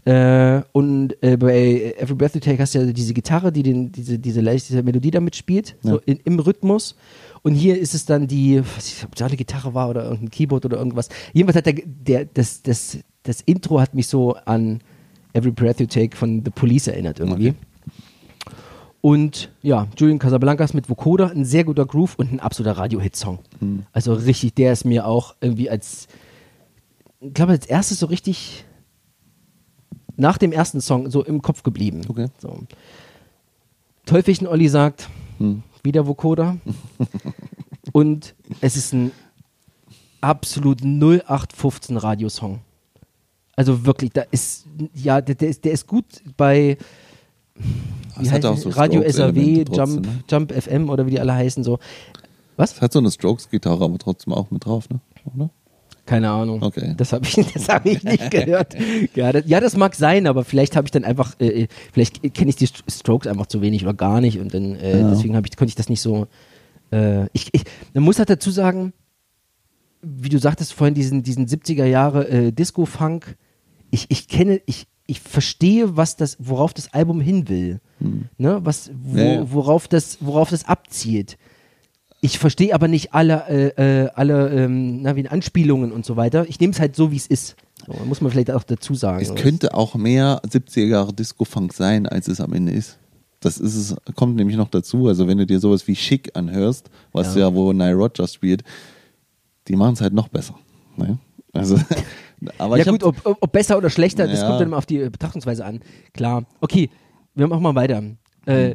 [0.08, 3.92] Äh, und äh, bei Every Breath You Take hast du ja diese Gitarre, die den,
[3.92, 6.02] diese, diese, diese Melodie damit spielt, so Ja.
[6.06, 6.96] in, im Rhythmus.
[7.42, 10.30] Und hier ist es dann die, was ich, ob es eine Gitarre war oder irgendein
[10.30, 11.10] Keyboard oder irgendwas.
[11.34, 14.80] Jedenfalls hat der, der das, das, das Intro hat mich so an
[15.34, 17.50] Every Breath You Take von The Police erinnert irgendwie.
[17.50, 17.58] Okay.
[19.02, 23.40] Und ja, Julian Casablancas mit Vocoder, ein sehr guter Groove und ein absoluter Radio-Hit-Song.
[23.60, 23.82] Hm.
[23.92, 26.08] Also richtig, der ist mir auch irgendwie als,
[27.20, 28.64] ich glaube, als erstes so richtig
[30.18, 32.02] nach dem ersten Song so im Kopf geblieben.
[32.08, 32.26] Okay.
[32.38, 32.60] So.
[34.04, 35.08] Teufelchen Olli sagt,
[35.38, 35.62] Hm.
[35.82, 36.58] wieder Vocoder.
[37.92, 39.12] und es ist ein
[40.20, 42.60] absolut 0815 Radiosong.
[43.54, 46.04] Also wirklich, da ist, ja, der, der, ist, der ist gut
[46.36, 46.76] bei
[48.18, 50.22] wie heißt so Radio SAW, Jump, ne?
[50.28, 51.78] Jump FM oder wie die alle heißen, so.
[52.56, 52.72] Was?
[52.72, 55.00] Es hat so eine Strokes-Gitarre, aber trotzdem auch mit drauf, ne?
[55.34, 55.50] Oder?
[56.08, 56.62] Keine Ahnung.
[56.62, 56.94] Okay.
[56.96, 58.74] Das habe ich, das hab ich nicht gehört.
[59.14, 62.32] Ja das, ja, das mag sein, aber vielleicht habe ich dann einfach, äh, äh, vielleicht
[62.34, 65.10] kenne ich die St- Strokes einfach zu wenig oder gar nicht und dann äh, Ja.
[65.10, 66.26] deswegen ich, konnte ich das nicht so.
[66.90, 68.94] Äh, ich, ich, man muss halt dazu sagen,
[70.00, 73.36] wie du sagtest vorhin, diesen, diesen 70er Jahre äh, Disco-Funk,
[73.90, 77.80] ich, ich kenne, ich, ich verstehe, was das, worauf das Album hin will.
[78.38, 78.60] Ne?
[78.62, 79.46] Was, wo.
[79.52, 81.36] Worauf, das, worauf das abzielt.
[82.20, 83.44] Ich verstehe aber nicht alle,
[83.76, 86.46] äh, äh, alle ähm, na, wie Anspielungen und so weiter.
[86.48, 87.56] Ich nehme es halt so, wie es ist.
[87.86, 89.22] So, muss man vielleicht auch dazu sagen.
[89.22, 92.98] Es könnte auch mehr 70er Jahre Disco-Funk sein, als es am Ende ist.
[93.40, 95.06] Das ist es, kommt nämlich noch dazu.
[95.06, 97.42] Also wenn du dir sowas wie Chic anhörst, was Ja.
[97.42, 98.64] ja, wo Nile Rogers spielt,
[99.68, 100.56] die machen es halt noch besser.
[100.96, 101.18] Ne?
[101.52, 101.78] Also,
[102.58, 104.48] aber ja gut, ob, ob, besser oder schlechter, das Ja.
[104.48, 105.80] kommt dann immer auf die Betrachtungsweise an.
[106.12, 106.44] Klar.
[106.60, 106.90] Okay,
[107.34, 108.02] wir machen mal weiter.
[108.46, 108.74] Äh,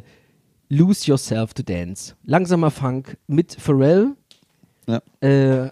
[0.68, 2.14] Lose Yourself to Dance.
[2.24, 4.12] Langsamer Funk mit Pharrell.
[4.86, 5.00] ja.
[5.20, 5.70] Äh,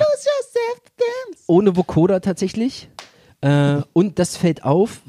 [0.00, 1.42] Lose yourself to dance.
[1.48, 2.88] ohne Vocoder tatsächlich.
[3.40, 5.00] Äh, und das fällt auf,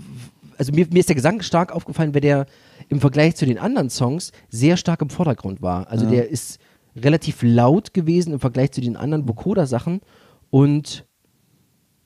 [0.57, 2.45] also mir, mir ist der Gesang stark aufgefallen, weil der
[2.87, 5.87] im Vergleich zu den anderen Songs sehr stark im Vordergrund war.
[5.89, 6.11] Also Ja.
[6.11, 6.59] der ist
[6.95, 10.01] relativ laut gewesen im Vergleich zu den anderen Vocoder-Sachen
[10.49, 11.05] und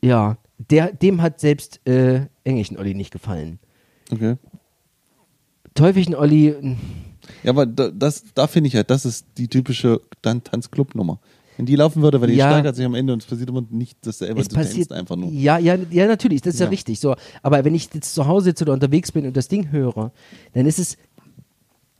[0.02, 3.60] ja, der, dem hat selbst äh, Engelchen Olli nicht gefallen.
[4.12, 4.36] Okay.
[5.76, 6.56] Teufelchen Olli,
[7.44, 11.20] Ja, aber da, das, da finde ich halt, das ist die typische Tan- Tanzclub-Nummer.
[11.58, 12.50] Wenn die laufen würde, weil die Ja.
[12.50, 15.32] steigert sich am Ende und es passiert immer nicht dasselbe, es du passiert einfach nur.
[15.32, 16.66] Ja, ja, ja, natürlich, das ist ja.
[16.66, 16.70] Ja.
[16.72, 17.00] richtig.
[17.00, 20.12] So, aber wenn ich jetzt zu Hause sitze oder unterwegs bin und das Ding höre,
[20.54, 20.98] dann ist es,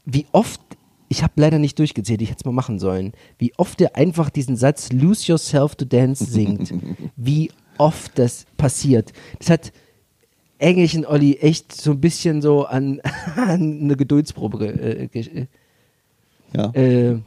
[0.06, 0.60] wie oft,
[1.08, 4.30] ich habe leider nicht durchgezählt, ich hätte es mal machen sollen, wie oft er einfach
[4.32, 6.74] diesen Satz Lose Yourself to Dance singt.
[7.16, 9.14] wie oft das passiert.
[9.40, 9.72] Das hat
[10.60, 12.99] Engelchen Olli echt so ein bisschen so an,
[13.36, 15.47] an eine Geduldsprobe äh, ge-
[16.56, 16.72] Ja.
[16.74, 17.18] äh,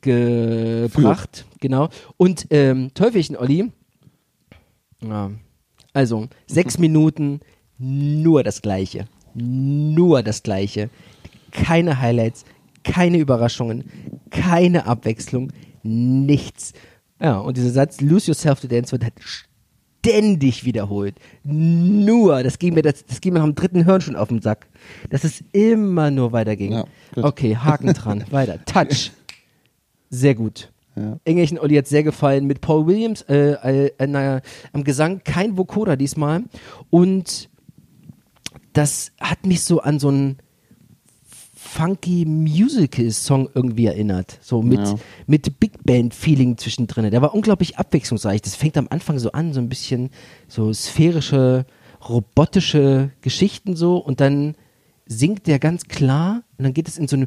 [0.00, 1.46] gebracht.
[1.60, 1.88] Genau.
[2.16, 3.72] Und ähm, Teufelchen Olli,
[5.02, 5.30] ja,
[5.92, 7.40] also sechs Minuten
[7.78, 9.06] nur das Gleiche.
[9.34, 10.90] Nur das Gleiche.
[11.50, 12.44] Keine Highlights,
[12.84, 13.84] keine Überraschungen,
[14.30, 15.52] keine Abwechslung,
[15.82, 16.72] nichts.
[17.20, 19.14] Ja, und dieser Satz, lose yourself to dance, wird halt
[20.04, 21.16] ständig wiederholt.
[21.42, 24.66] Nur, das ging mir, das, das ging mir am dritten Hirn schon auf den Sack.
[25.10, 26.72] Dass es immer nur weiterging.
[26.72, 26.84] Ja,
[27.14, 27.24] gut.
[27.24, 28.62] okay, Haken dran, weiter.
[28.66, 29.12] Touch.
[30.10, 30.70] Sehr gut.
[30.96, 31.18] Ja.
[31.24, 32.46] Engelchen Olli hat sehr gefallen.
[32.46, 34.40] Mit Paul Williams äh, äh, naja,
[34.72, 36.44] am Gesang kein Vocoder diesmal.
[36.90, 37.48] Und
[38.74, 40.36] das hat mich so an so einen
[41.74, 44.38] funky Musical-Song irgendwie erinnert.
[44.40, 44.94] So mit, Ja.
[45.26, 47.10] mit Big Band-Feeling zwischendrin.
[47.10, 48.42] Der war unglaublich abwechslungsreich.
[48.42, 50.10] Das fängt am Anfang so an, so ein bisschen
[50.46, 51.66] so sphärische,
[52.08, 54.54] robotische Geschichten so und dann
[55.06, 57.26] singt der ganz klar und dann geht es in so eine,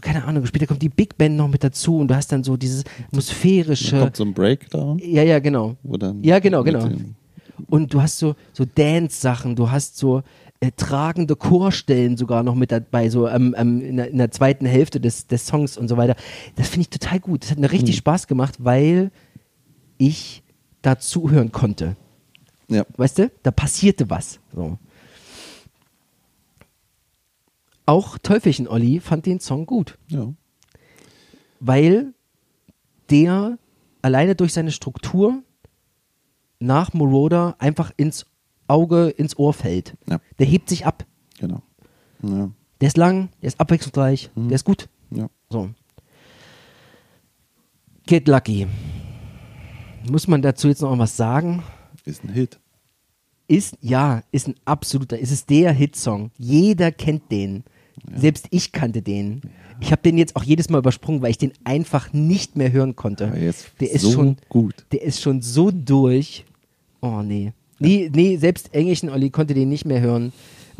[0.00, 2.56] keine Ahnung, später kommt die Big Band noch mit dazu und du hast dann so
[2.56, 3.98] dieses atmosphärische.
[3.98, 5.76] kommt so ein Breakdown, Ja, ja, genau.
[6.22, 6.88] Ja, genau, genau.
[7.68, 10.22] Und du hast so, so Dance-Sachen, du hast so
[10.64, 14.66] äh, tragende Chorstellen sogar noch mit dabei, so ähm, ähm, in, der, in der zweiten
[14.66, 16.16] Hälfte des, des Songs und so weiter.
[16.56, 17.42] Das finde ich total gut.
[17.42, 19.10] Das hat mir richtig Spaß gemacht, weil
[19.98, 20.42] ich
[20.82, 21.96] da zuhören konnte.
[22.68, 23.30] Ja, Weißt du?
[23.42, 24.40] Da passierte was.
[24.54, 24.78] So.
[27.86, 30.32] Auch Teufelchen Olli fand den Song gut ja.
[31.60, 32.14] weil
[33.10, 33.58] der
[34.00, 35.42] alleine durch seine Struktur
[36.58, 38.24] nach Moroder einfach ins
[38.66, 39.96] Auge, ins Ohr fällt.
[40.08, 40.20] Ja.
[40.38, 41.04] Der hebt sich ab.
[41.38, 41.62] Genau.
[42.22, 42.50] Ja,
[42.80, 44.88] Der ist lang, der ist abwechslungsreich, der ist gut.
[45.10, 45.28] ja.
[45.50, 45.70] So.
[48.06, 48.66] Get Lucky.
[50.10, 51.62] Muss man dazu jetzt noch was sagen?
[52.04, 52.58] Ist ein Hit.
[53.46, 56.30] Ist, ja, ist ein absoluter, ist es der Hitsong.
[56.38, 57.64] Jeder kennt den.
[58.14, 59.40] Selbst ich kannte den.
[59.80, 62.96] Ich habe den jetzt auch jedes Mal übersprungen, weil ich den einfach nicht mehr hören
[62.96, 63.32] konnte.
[63.38, 64.84] Jetzt der ist so schon gut.
[64.92, 66.44] Der ist schon so durch.
[67.00, 67.52] Oh nee.
[67.84, 70.32] Nee, nee, selbst Engelchen Olli konnte den nicht mehr hören.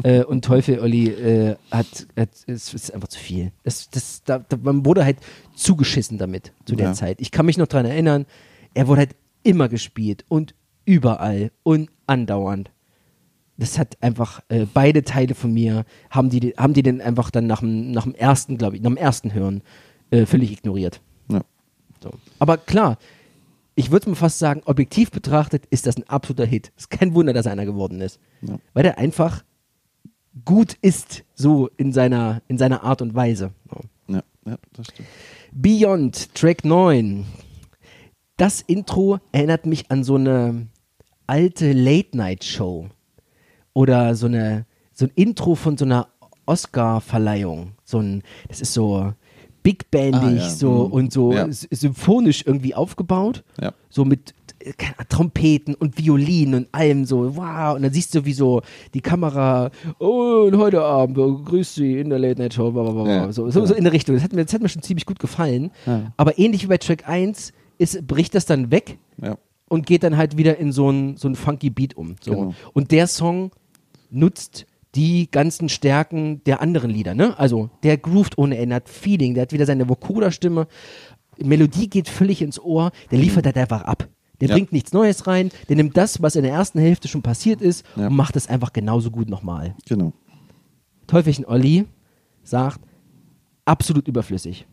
[0.03, 1.87] äh, und Teufel Olli äh, hat,
[2.17, 3.53] hat es ist einfach zu viel.
[3.63, 5.19] Das, das, da, da, man wurde halt
[5.55, 6.93] zugeschissen damit zu der Ja.
[6.95, 7.21] Zeit.
[7.21, 8.27] Ich kann mich noch dran erinnern,
[8.75, 12.71] er wurde halt immer gespielt und überall und andauernd.
[13.57, 17.47] Das hat einfach äh, beide Teile von mir haben die haben die den einfach dann
[17.47, 19.63] nach dem nach dem ersten glaube ich nach dem ersten Hören
[20.11, 21.01] äh, völlig ignoriert.
[21.31, 21.43] Ja.
[22.03, 22.11] So.
[22.41, 22.99] Aber klar,
[23.75, 26.73] ich würde mal fast sagen, objektiv betrachtet ist das ein absoluter Hit.
[26.77, 28.21] Ist kein Wunder, dass er einer geworden ist.
[28.43, 28.59] Ja.
[28.73, 29.45] Weil er einfach
[30.45, 33.53] gut ist, so in seiner, in seiner Art und Weise.
[34.09, 35.09] Ja, ja, das stimmt.
[35.53, 37.25] Beyond, Track 9.
[38.37, 40.69] Das Intro erinnert mich an so eine
[41.27, 42.89] alte Late-Night-Show.
[43.73, 46.09] Oder so, eine, so ein Intro von so einer
[46.47, 47.73] Oscar-Verleihung.
[47.85, 49.15] So ein, das ist so
[49.65, 50.51] big bandig Ah, ja.
[50.51, 50.93] so Mhm.
[50.93, 51.49] und so Ja.
[51.51, 53.43] symphonisch irgendwie aufgebaut.
[53.61, 53.73] Ja.
[53.91, 54.73] So mit äh,
[55.09, 57.75] Trompeten und Violinen und allem so, wow.
[57.75, 58.63] Und dann siehst du, wie so
[58.95, 62.83] die Kamera, oh, und heute Abend, oh, grüß Sie in der Late Night Show, bla,
[62.85, 64.15] bla, bla, Ja, so, so, so in der Richtung.
[64.15, 65.71] Das hat, mir, das hat mir schon ziemlich gut gefallen.
[66.17, 68.99] Aber ähnlich wie bei Track 1 ist, bricht das dann weg
[69.69, 72.17] und geht dann halt wieder in so ein, so funky Beat um.
[72.21, 72.31] So.
[72.31, 72.55] Genau.
[72.75, 73.51] Und der Song
[74.11, 77.15] nutzt die ganzen Stärken der anderen Lieder.
[77.15, 77.39] Ne?
[77.39, 80.67] Also der groovt ohne Ende, hat Feeling, der hat wieder seine Vocoder-Stimme.
[81.43, 84.09] Melodie geht völlig ins Ohr, der liefert halt einfach ab.
[84.41, 84.55] Der Ja.
[84.55, 87.85] bringt nichts Neues rein, der nimmt das, was in der ersten Hälfte schon passiert ist
[87.97, 88.07] Ja.
[88.09, 89.75] und macht es einfach genauso gut nochmal.
[89.89, 90.13] Genau.
[91.07, 91.87] Teufelchen Olli
[92.43, 92.81] sagt,
[93.65, 94.67] absolut überflüssig.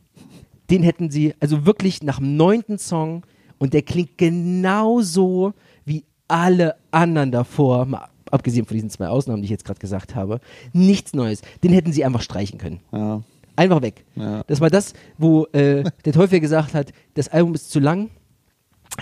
[0.69, 3.25] Den hätten sie, also wirklich nach dem neunten Song
[3.57, 5.53] und der klingt genauso
[5.85, 10.15] wie alle anderen davor, mal abgesehen von diesen zwei Ausnahmen, die ich jetzt gerade gesagt
[10.15, 10.39] habe,
[10.73, 11.41] nichts Neues.
[11.63, 12.79] Den hätten sie einfach streichen können.
[12.91, 13.21] Ja.
[13.55, 14.05] Einfach weg.
[14.15, 14.43] Ja.
[14.47, 18.09] Das war das, wo äh, der Teufel gesagt hat, das Album ist zu lang,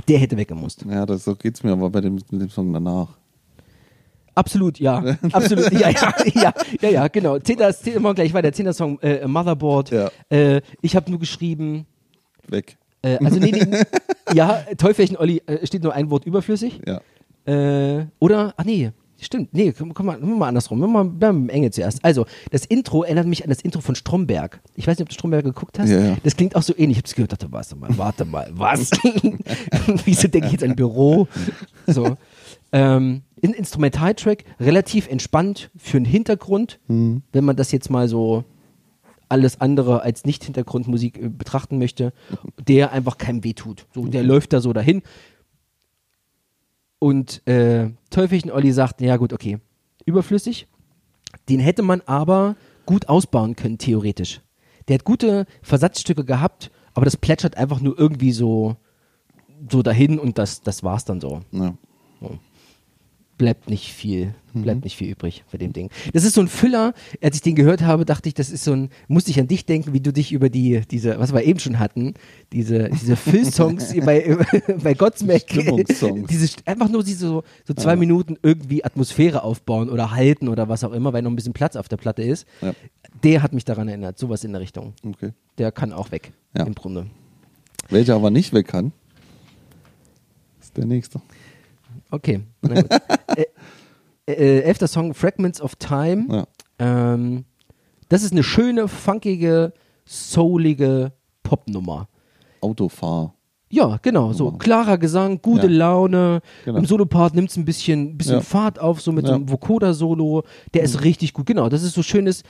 [0.08, 0.86] der hätte weggemusst.
[0.90, 3.18] Ja, das, so geht's mir aber bei dem, mit dem Song danach.
[4.36, 5.04] Absolut, ja.
[5.32, 7.40] Absolut, ja, ja, ja, ja, ja, genau.
[7.40, 8.54] Zehnter, zehnter, wir gleich weiter.
[8.54, 9.92] Zehnter Song, äh, Motherboard.
[9.92, 10.12] Ja.
[10.30, 11.86] Äh, ich habe nur geschrieben,
[12.48, 12.78] Weg.
[13.02, 13.84] äh, also nee, nee,
[14.34, 16.80] ja, Teufelchen Olli, äh, steht nur ein Wort überflüssig.
[16.88, 17.02] Ja.
[17.46, 18.92] Äh, oder, ach nee,
[19.22, 20.80] stimmt, nee, komm, mal, mal andersrum.
[20.80, 22.04] Wir machen wir machen Enge zuerst.
[22.04, 24.62] Also, das Intro erinnert mich an das Intro von Stromberg.
[24.76, 25.90] Ich weiß nicht, ob du Stromberg geguckt hast.
[25.90, 26.18] Ja, ja.
[26.24, 26.98] Das klingt auch so ähnlich.
[26.98, 28.92] Ich hab's gehört, dachte, warte mal, warte mal, was?
[30.06, 31.28] Wieso denke ich jetzt an Büro?
[31.88, 32.18] So.
[32.72, 37.24] Ähm, ein Instrumentaltrack, relativ entspannt für einen Hintergrund, Mhm.
[37.32, 38.44] wenn man das jetzt mal so
[39.28, 42.14] alles andere als Nicht-Hintergrundmusik äh, betrachten möchte,
[42.68, 43.86] der einfach keinem wehtut.
[43.94, 45.04] So, der läuft da so dahin.
[47.00, 49.60] Und äh, Teufelchen Olli sagt, ja gut, okay,
[50.06, 50.68] überflüssig.
[51.48, 54.42] Den hätte man aber gut ausbauen können, theoretisch.
[54.88, 58.76] Der hat gute Versatzstücke gehabt, aber das plätschert einfach nur irgendwie so,
[59.70, 61.42] so dahin und das, das war's dann so.
[62.22, 62.30] ja.
[63.40, 65.90] Bleibt nicht viel, bleibt nicht viel übrig bei dem Ding.
[66.14, 66.94] Das ist so ein Füller.
[67.24, 69.66] Als ich den gehört habe, dachte ich, das ist so ein, musste ich an dich
[69.66, 72.16] denken, wie du dich über die, diese, was wir eben schon hatten,
[72.52, 74.38] diese, diese Füll-Songs bei,
[74.84, 75.48] bei Godsmack.
[75.48, 80.84] Diese, einfach nur diese so, so zwei Minuten irgendwie Atmosphäre aufbauen oder halten oder was
[80.84, 82.46] auch immer, weil noch ein bisschen Platz auf der Platte ist.
[82.62, 82.74] Ja.
[83.24, 84.94] Der hat mich daran erinnert, sowas in der Richtung.
[85.04, 85.32] Okay.
[85.58, 86.66] Der kann auch weg, Ja.
[86.66, 87.08] im Grunde.
[87.90, 88.92] Welcher aber nicht weg kann,
[90.60, 91.22] ist der nächste.
[92.12, 92.42] Okay.
[92.68, 93.46] Äh,
[94.28, 96.28] äh, elfter Song, Fragments of Time.
[96.30, 96.48] Ja.
[97.14, 97.46] Ähm,
[98.10, 99.74] das ist eine schöne, funkige,
[100.06, 102.08] soulige Popnummer.
[102.62, 103.34] Autofahr.
[103.72, 105.74] Ja, genau, so klarer Gesang, gute Ja.
[105.74, 106.42] Laune.
[106.66, 106.80] Genau.
[106.80, 108.42] Im Solopart nimmt es ein bisschen, bisschen Ja.
[108.42, 109.36] Fahrt auf, so mit so Ja.
[109.36, 110.44] einem Vocoder-Solo.
[110.74, 111.46] Der ist richtig gut.
[111.46, 112.42] Genau, das ist so schönes.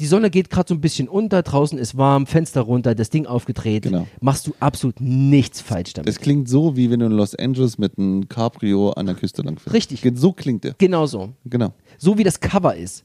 [0.00, 3.26] Die Sonne geht gerade so ein bisschen unter, draußen ist warm, Fenster runter, das Ding
[3.26, 3.82] aufgedreht.
[3.84, 4.06] Genau.
[4.20, 6.08] Machst du absolut nichts falsch damit.
[6.08, 9.42] Das klingt so, wie wenn du in Los Angeles mit einem Cabrio an der Küste
[9.42, 9.74] lang fährst.
[9.74, 10.02] Richtig.
[10.16, 10.74] So klingt der.
[10.78, 11.30] genau so.
[11.44, 11.74] Genau.
[11.98, 13.04] So wie das Cover ist.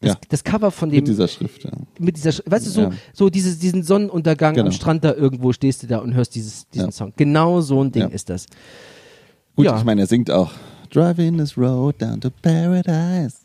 [0.00, 0.18] Das, Ja.
[0.28, 1.64] das Cover von dem Mit dieser Schrift.
[1.64, 1.70] Ja.
[1.98, 2.90] mit dieser, Sch- weißt du, so, Ja.
[3.12, 4.70] so dieses, diesen Sonnenuntergang am Genau.
[4.70, 6.92] Strand da irgendwo stehst du da und hörst dieses, diesen Ja.
[6.92, 7.12] Song.
[7.16, 8.46] Genau so ein Ding ist das.
[9.56, 10.52] Gut, ich meine, er singt auch
[10.90, 13.38] Driving this road down to paradise.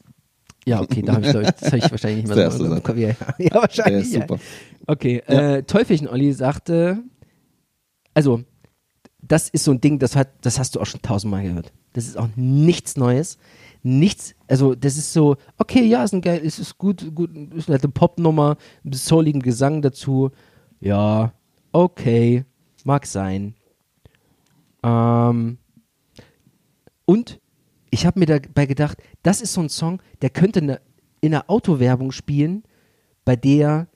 [0.66, 2.84] Ja, okay, da habe ich, glaub ich, das hab ich wahrscheinlich nicht mehr so im
[2.84, 2.97] Kopf.
[2.97, 4.11] Ja, ja, ja, wahrscheinlich.
[4.11, 4.22] Ja.
[4.22, 4.39] super.
[4.88, 7.03] Okay, äh, Teufelchen Olli sagte,
[8.14, 8.43] also,
[9.22, 11.72] das ist so ein Ding, das hat, das hast du auch schon tausendmal gehört.
[11.93, 13.38] Das ist auch nichts Neues.
[13.86, 17.70] Nichts, also das ist so, okay, ja, ist ein geil, ist, ist gut, gut, ist
[17.70, 18.55] eine Popnummer,
[18.86, 20.32] ein souligen Gesang dazu.
[20.80, 21.34] Ja,
[21.74, 22.45] okay,
[22.86, 23.55] mag sein.
[24.84, 25.57] Ähm,
[27.05, 27.41] und
[27.94, 30.82] ich habe mir dabei gedacht, das ist so ein Song, der könnte eine,
[31.22, 32.64] in einer Autowerbung spielen,
[33.24, 33.88] bei der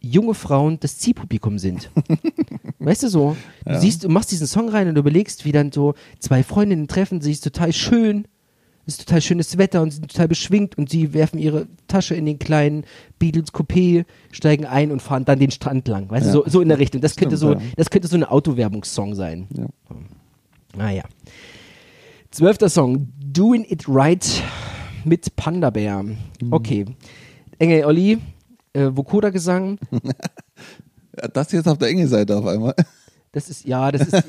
[0.00, 1.90] junge Frauen das Zielpublikum sind.
[2.80, 3.36] weißt du so?
[3.64, 6.88] Du siehst, du machst diesen Song rein und du überlegst, wie dann so zwei Freundinnen
[6.88, 8.26] treffen sich, ist total schön,
[8.86, 12.26] ist total schönes Wetter und sie sind total beschwingt und sie werfen ihre Tasche in
[12.26, 12.84] den kleinen
[13.20, 16.10] Beatles Coupé, steigen ein und fahren dann den Strand lang.
[16.10, 16.32] Weißt Ja.
[16.32, 17.00] du, so, so in der Richtung.
[17.00, 17.70] Das könnte so, Stimmt, ja.
[17.76, 19.46] das könnte so eine Autowerbungssong sein.
[19.56, 19.66] Ja.
[20.76, 21.04] Naja.
[22.30, 24.42] Zwölfter Song, Doing It Right
[25.04, 26.02] mit Panda Bear.
[26.02, 26.16] Mhm.
[26.50, 26.84] Okay.
[27.58, 28.18] Engel Olli,
[28.72, 29.78] äh, Vokoda-Gesang.
[29.90, 32.74] Ja, Das jetzt auf der enge Seite auf einmal.
[33.32, 34.24] Das ist, ja, das ist.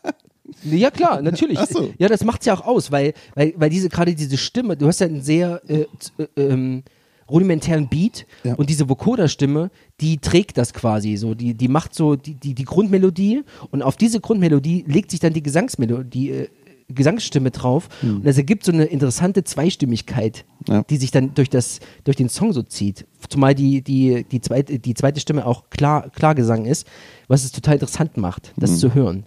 [0.64, 1.58] ja, klar, natürlich.
[1.60, 1.92] So.
[1.98, 5.00] Ja, das macht's ja auch aus, weil, weil, weil diese, gerade diese Stimme, du hast
[5.00, 5.84] ja einen sehr äh,
[6.16, 6.82] äh, ähm,
[7.30, 8.54] rudimentären Beat Ja.
[8.54, 12.64] und diese Vocoder-Stimme, die trägt das quasi so, die, die macht so die, die, die
[12.64, 16.48] Grundmelodie und auf diese Grundmelodie legt sich dann die Gesangsmelodie, äh,
[16.88, 20.44] Gesangsstimme drauf und das ergibt so eine interessante Zweistimmigkeit.
[20.68, 20.82] Ja.
[20.82, 23.06] die sich dann durch das durch den Song so zieht.
[23.28, 26.86] Zumal die die die zweite die zweite Stimme auch klar Klargesang ist,
[27.28, 28.76] was es total interessant macht, das Hm.
[28.78, 29.26] zu hören.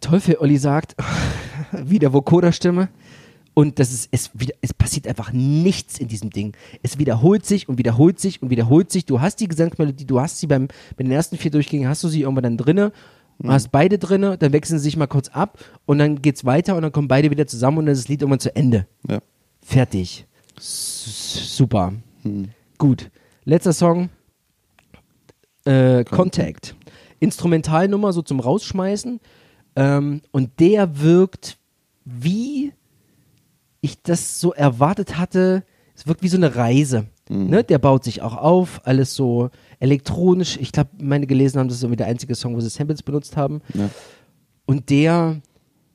[0.00, 0.96] Teufel Olli sagt
[1.72, 2.88] wieder Vocoder-Stimme
[3.54, 6.56] und das ist es wieder es passiert einfach nichts in diesem Ding.
[6.82, 9.04] Es wiederholt sich und wiederholt sich und wiederholt sich.
[9.04, 12.08] Du hast die Gesangsmelodie, du hast sie beim bei den ersten vier Durchgängen hast du
[12.08, 12.92] sie irgendwann dann drinne.
[13.42, 16.76] Du hast beide drinne, dann wechseln sie sich mal kurz ab und dann geht's weiter
[16.76, 18.86] und dann kommen beide wieder zusammen und dann ist das Lied irgendwann zu Ende.
[19.08, 19.20] Ja.
[19.60, 20.26] Fertig.
[20.56, 21.92] S super.
[22.78, 23.10] Gut.
[23.44, 24.10] Letzter Song.
[25.64, 26.76] Äh, Contact.
[27.20, 29.20] Instrumentalnummer so zum Rausschmeißen.
[29.74, 31.58] Ähm, und der wirkt
[32.04, 32.72] wie
[33.80, 35.64] ich das so erwartet hatte.
[35.94, 37.06] Es wirkt wie so eine Reise.
[37.32, 37.64] Ne?
[37.64, 40.58] Der baut sich auch auf, alles so elektronisch.
[40.60, 43.36] Ich glaube, meine gelesen haben, das ist irgendwie der einzige Song, wo sie Samples benutzt
[43.36, 43.60] haben.
[43.74, 43.88] Ja.
[44.66, 45.40] Und der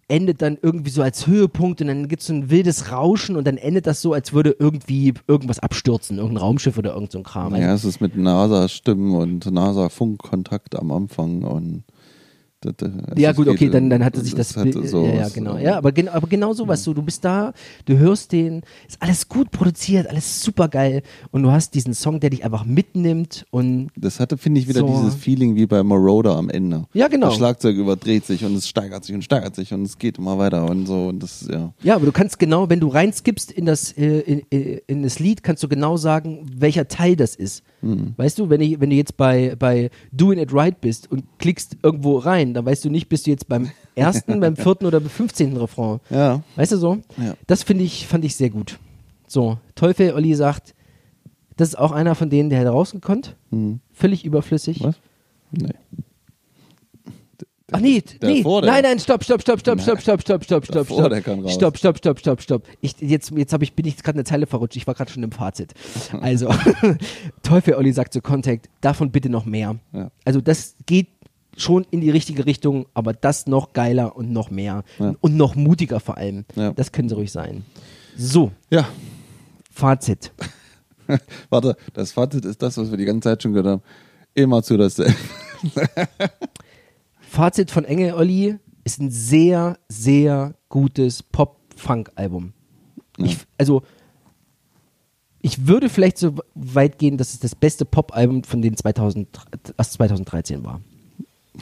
[0.10, 3.46] endet dann irgendwie so als Höhepunkt und dann gibt es so ein wildes Rauschen und
[3.46, 7.24] dann endet das so, als würde irgendwie irgendwas abstürzen, irgendein Raumschiff oder irgend so ein
[7.24, 7.56] Kram.
[7.56, 11.84] Ja, es ist mit NASA-Stimmen und NASA-Funkkontakt am Anfang und
[12.62, 14.58] das, das, Ja, gut, okay, dann, dann hatte sich das.
[14.58, 15.58] hatte so ja, ja, genau.
[15.58, 16.84] äh, Ja, aber, gen, aber genau sowas.
[16.84, 17.54] So, du bist da,
[17.86, 22.20] du hörst den, ist alles gut produziert, alles super geil und du hast diesen Song,
[22.20, 24.88] der dich einfach mitnimmt und Das hatte, finde ich, wieder So.
[24.88, 26.86] dieses Feeling wie bei Moroder am Ende.
[26.94, 27.28] Ja, genau.
[27.28, 30.38] Das Schlagzeug überdreht sich und es steigert sich und steigert sich und es geht immer
[30.38, 31.74] weiter und so und das, ja.
[31.84, 35.20] ja, aber du kannst genau, wenn du reinskippst in das, äh, in, in, in das
[35.20, 37.64] Lied, kannst du genau sagen, welcher Teil das ist.
[37.82, 38.14] Mhm.
[38.18, 41.78] Weißt du, wenn, ich, wenn du jetzt bei, bei Doing It Right bist und klickst
[41.84, 45.10] irgendwo rein, dann weißt du nicht, bist du jetzt beim ersten, beim vierten oder beim
[45.10, 46.00] fünfzehnten Refrain.
[46.10, 46.44] Ja.
[46.56, 46.98] Weißt du so?
[47.18, 47.36] Ja.
[47.48, 48.80] Das finde ich, fand ich sehr gut.
[49.28, 50.74] So, Teufel Olli sagt,
[51.56, 53.36] das ist auch einer von denen, der hätte rausgekonnt.
[53.52, 53.80] Hm.
[53.92, 54.84] Völlig überflüssig.
[54.84, 54.96] Was?
[55.52, 55.70] Nee.
[57.70, 58.44] Ach nee, nee.
[58.44, 61.10] nein, nein, stopp, stopp, stopp, stopp, stopp, stopp, stopp, stopp, stopp, Davor, stopp.
[61.10, 61.54] der kann raus.
[61.54, 62.64] Stopp, stopp, stopp, stopp, stopp.
[62.80, 64.78] Ich, jetzt jetzt hab ich, bin ich gerade eine Zeile verrutscht.
[64.78, 65.74] Ich war gerade schon im Fazit.
[66.22, 66.50] Also,
[67.44, 69.76] Teufel Olli sagt zu Contact, davon bitte noch mehr.
[69.92, 70.12] Ja.
[70.24, 71.08] Also das geht
[71.58, 74.84] schon in die richtige Richtung, aber das noch geiler und noch mehr.
[75.00, 75.16] Ja.
[75.20, 76.46] Und noch mutiger vor allem.
[76.56, 76.72] Ja.
[76.74, 77.64] Das können sie ruhig sein.
[78.18, 78.88] So, Ja,
[79.72, 80.32] Fazit.
[81.50, 83.82] warte, das Fazit ist das, was wir die ganze Zeit schon gehört haben.
[84.34, 85.16] Immer zu dasselbe.
[87.20, 92.54] Fazit von Engel Olli ist ein sehr, sehr gutes Pop-Funk-Album.
[93.18, 93.84] Ich, also,
[95.42, 99.28] ich würde vielleicht so weit gehen, dass es das beste Pop-Album von den 2000,
[99.78, 100.82] aus 2013 war.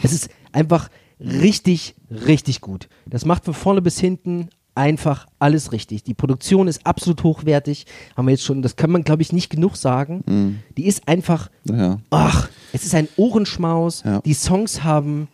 [0.04, 0.89] Es ist einfach
[1.20, 2.89] richtig, richtig gut.
[3.06, 6.04] Das macht von vorne bis hinten einfach alles richtig.
[6.04, 7.86] Die Produktion ist absolut hochwertig.
[8.18, 10.62] Haben wir jetzt schon, das kann man, glaube ich, nicht genug sagen.
[10.78, 12.00] Die ist einfach Ja.
[12.10, 14.04] Ach, es ist ein Ohrenschmaus.
[14.04, 14.20] Ja.
[14.22, 15.30] Die Songs haben,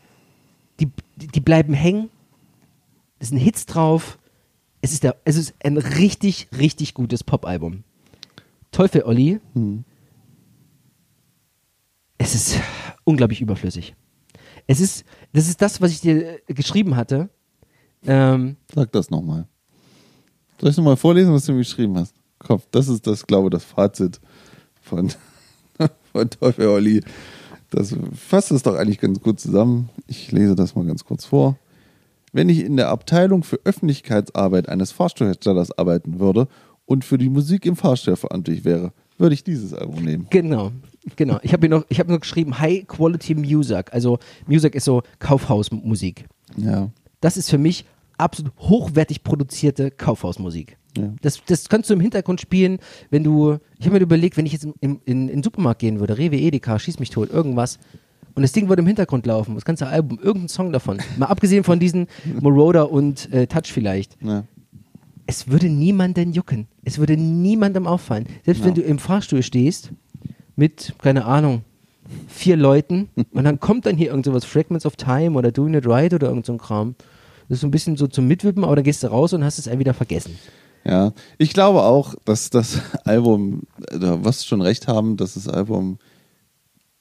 [0.80, 2.10] die, die bleiben hängen.
[3.18, 4.20] Es sind Hits drauf.
[4.82, 7.84] Es ist, der, es ist ein richtig, richtig gutes Pop-Album.
[8.72, 9.40] Teufel Olli.
[12.18, 12.60] Es ist
[13.04, 13.96] unglaublich überflüssig.
[14.68, 17.30] Es ist, das ist das, was ich dir äh, geschrieben hatte.
[18.06, 19.48] Ähm, Sag das nochmal.
[20.60, 22.16] Soll ich nochmal vorlesen, was du mir geschrieben hast?
[22.40, 24.20] Kopf, das ist das, glaube ich, das Fazit
[24.82, 25.12] von,
[26.12, 27.04] von Teufel Olli.
[27.70, 29.90] Das fasst es doch eigentlich ganz gut zusammen.
[30.08, 31.58] Ich lese das mal ganz kurz vor.
[32.34, 36.48] Wenn ich in der Abteilung für Öffentlichkeitsarbeit eines Fahrstuhlherstellers arbeiten würde
[36.86, 40.28] und für die Musik im Fahrstuhl verantwortlich wäre, würde ich dieses Album nehmen.
[40.30, 40.72] Genau,
[41.16, 41.40] genau.
[41.44, 43.94] Ich habe noch, ich habe noch geschrieben High Quality Music.
[43.94, 46.26] Also Music ist so Kaufhausmusik.
[46.58, 46.90] Ja.
[47.22, 47.86] Das ist für mich
[48.18, 50.78] absolut hochwertig produzierte Kaufhausmusik.
[50.98, 51.14] Ja.
[51.22, 52.80] Das, das kannst du im Hintergrund spielen,
[53.10, 55.80] wenn du, ich habe mir überlegt, wenn ich jetzt im, im, in, in den Supermarkt
[55.80, 57.80] gehen würde, Rewe, Edeka, schieß mich tot, irgendwas,
[58.34, 61.64] und das Ding würde im Hintergrund laufen, das ganze Album, irgendein Song davon, mal abgesehen
[61.64, 62.08] von diesen
[62.42, 64.44] Moroder und äh, Touch vielleicht, ja.
[65.28, 66.68] es würde niemanden jucken.
[66.84, 68.26] Es würde niemandem auffallen.
[68.46, 68.68] Selbst Ja.
[68.68, 69.92] wenn du im Fahrstuhl stehst
[70.62, 71.64] mit, keine Ahnung,
[72.28, 75.88] vier Leuten und dann kommt dann hier irgend sowas, Fragments of Time oder Doing It
[75.88, 76.94] Right oder irgend so ein Kram.
[77.50, 79.58] Das ist so ein bisschen so zum Mitwippen, aber dann gehst du raus und hast
[79.58, 80.38] es wieder vergessen.
[80.86, 85.98] Ja, ich glaube auch, dass das Album, du wirst schon recht haben, dass das Album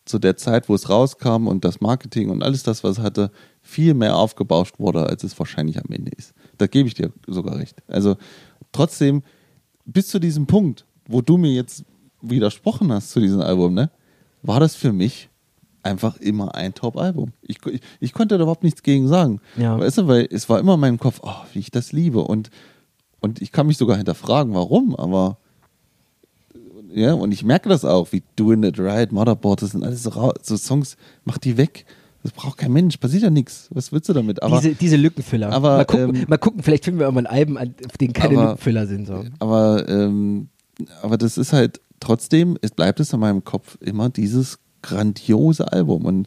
[0.06, 3.30] zu der Zeit, wo es rauskam und das Marketing und alles das, was es hatte,
[3.60, 6.32] viel mehr aufgebauscht wurde, als es wahrscheinlich am Ende ist.
[6.56, 7.76] Da gebe ich dir sogar recht.
[7.88, 8.16] Also
[8.72, 9.22] trotzdem,
[9.84, 11.84] bis zu diesem Punkt, wo du mir jetzt
[12.22, 13.90] widersprochen hast zu diesem Album, ne,
[14.42, 15.28] war das für mich
[15.82, 17.32] einfach immer ein Top-Album.
[17.42, 19.40] Ich, ich, ich konnte da überhaupt nichts gegen sagen.
[19.56, 19.78] Ja.
[19.78, 22.20] Weißt du, weil es war immer in meinem Kopf, oh, wie ich das liebe.
[22.20, 22.50] Und,
[23.20, 25.38] und ich kann mich sogar hinterfragen, warum, aber
[26.92, 30.32] ja, und ich merke das auch, wie Doing It Right, Motherboard, das sind alles so,
[30.42, 31.86] so Songs, mach die weg.
[32.22, 33.68] Das braucht kein Mensch, passiert ja nichts.
[33.70, 34.42] Was willst du damit?
[34.42, 35.50] Aber, diese, diese Lückenfüller.
[35.50, 38.42] aber, mal, gucken, ähm, mal gucken, vielleicht finden wir irgendwann Alben, an denen keine aber-
[38.50, 39.06] Lückenfüller sind.
[39.06, 39.24] So.
[39.38, 40.48] aber, ähm,
[41.00, 46.04] aber das ist halt trotzdem, es bleibt es in meinem Kopf immer dieses grandiose Album.
[46.04, 46.26] Und,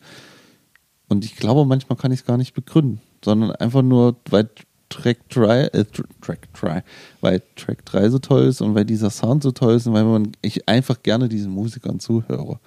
[1.09, 4.49] und ich glaube, manchmal kann ich es gar nicht begründen, sondern einfach nur, weil
[4.89, 6.84] Track 3, äh, Tr- Track 3,
[7.21, 10.03] weil Track 3 so toll ist und weil dieser Sound so toll ist und weil
[10.05, 12.59] man, ich einfach gerne diesen Musikern zuhöre.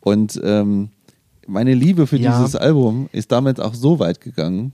[0.00, 0.90] Und ähm,
[1.46, 2.38] meine Liebe für Ja.
[2.38, 4.72] dieses Album ist damit auch so weit gegangen,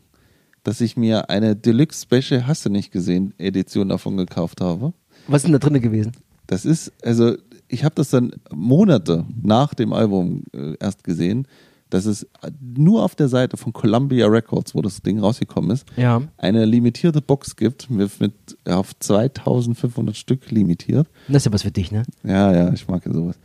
[0.64, 4.92] dass ich mir eine Deluxe Special Hast du nicht gesehen Edition davon gekauft habe.
[5.28, 6.12] Was ist denn da drin gewesen?
[6.48, 7.36] Das ist, also
[7.72, 11.46] ich habe das dann Monate nach dem Album äh, erst gesehen,
[11.90, 12.26] dass es
[12.60, 16.22] nur auf der Seite von Columbia Records, wo das Ding rausgekommen ist, Ja.
[16.38, 18.32] eine limitierte Box gibt mit, mit
[18.66, 21.06] auf 2500 Stück limitiert.
[21.28, 22.04] Das ist ja was für dich, ne?
[22.24, 23.38] Ja, ja, ich mag ja sowas.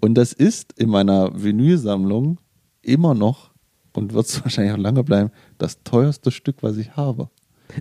[0.00, 2.38] Und das ist in meiner Vinylsammlung
[2.82, 3.50] immer noch
[3.92, 7.28] und wird es wahrscheinlich auch lange bleiben, das teuerste Stück, was ich habe.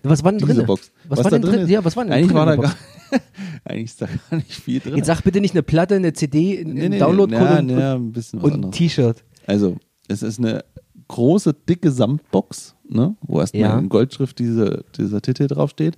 [0.03, 0.65] Was war denn Diese drin?
[0.67, 0.91] Box.
[1.09, 1.59] Was, war denn drin?
[1.61, 1.69] ist?
[1.69, 2.75] Ja, was war denn Eigentlich drin war da gar,
[3.65, 4.95] eigentlich ist da gar nicht viel drin.
[4.97, 8.11] Jetzt sag bitte nicht eine Platte, eine CD, ein Nee, nee, Download-Code und, nee, ein
[8.11, 8.71] bisschen und ein.
[8.71, 9.23] T-Shirt.
[9.47, 10.63] Also, es ist eine
[11.07, 13.79] große, dicke Samtbox, ne, wo erstmal Ja.
[13.79, 15.97] in Goldschrift diese, dieser Titel draufsteht.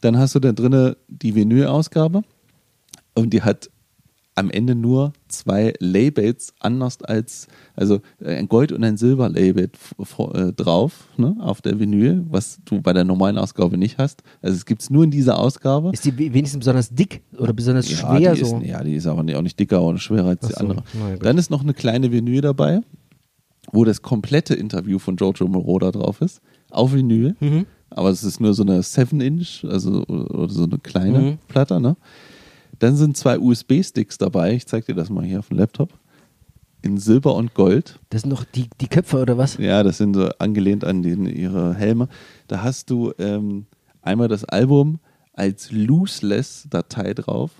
[0.00, 2.22] Dann hast du da drinne die Vinyl-Ausgabe
[3.14, 3.68] und die hat
[4.38, 9.70] am Ende nur zwei Labels anders als, also ein Gold- und ein Silber-Label
[10.34, 14.22] äh, drauf, ne, auf der Vinyl, was du bei der normalen Ausgabe nicht hast.
[14.40, 15.90] Also es gibt es nur in dieser Ausgabe.
[15.92, 18.58] Ist die we- wenigstens besonders dick oder besonders schwer ja, die so?
[18.58, 20.82] Ist, ja, die ist aber auch nicht dicker oder schwerer als Ach die so, andere.
[21.10, 21.16] ja.
[21.16, 22.80] Dann ist noch eine kleine Vinyl dabei,
[23.72, 27.36] wo das komplette Interview von Jojo Moroder drauf ist, auf Vinyl.
[27.40, 27.66] Mhm.
[27.90, 31.38] Aber es ist nur so eine 7-Inch, also oder so eine kleine Mhm.
[31.48, 31.80] Platte.
[31.80, 31.96] Ne?
[32.78, 34.54] Dann sind zwei USB-Sticks dabei.
[34.54, 35.90] Ich zeig dir das mal hier auf dem Laptop.
[36.80, 37.98] In Silber und Gold.
[38.10, 39.56] Das sind noch die, die Köpfe oder was?
[39.58, 42.08] Ja, das sind so angelehnt an den, ihre Helme.
[42.46, 43.66] Da hast du ähm,
[44.00, 45.00] einmal das Album
[45.32, 47.50] als Looseless-Datei drauf.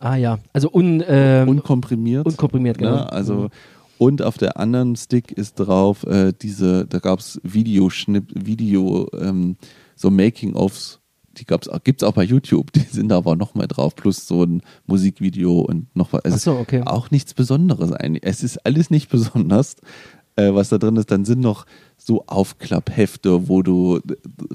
[0.00, 2.26] Ah ja, also un, ähm, unkomprimiert.
[2.26, 2.96] unkomprimiert, genau.
[2.96, 3.12] Ne?
[3.12, 3.48] Also,
[3.96, 9.56] Und auf der anderen Stick ist drauf äh, diese, da gab es Videoschnipp, Video, ähm,
[9.94, 11.00] so Making-ofs,
[11.38, 14.26] die gab's, auch- gibt's auch bei YouTube, die sind da aber noch mal drauf, plus
[14.26, 16.20] so ein Musikvideo und noch was.
[16.24, 16.82] Es Ach so, ist okay.
[16.86, 18.22] Auch nichts Besonderes eigentlich.
[18.24, 19.76] Es ist alles nicht besonders,
[20.36, 21.10] äh, was da drin ist.
[21.10, 21.66] Dann sind noch
[21.96, 24.00] so Aufklapphefte, wo du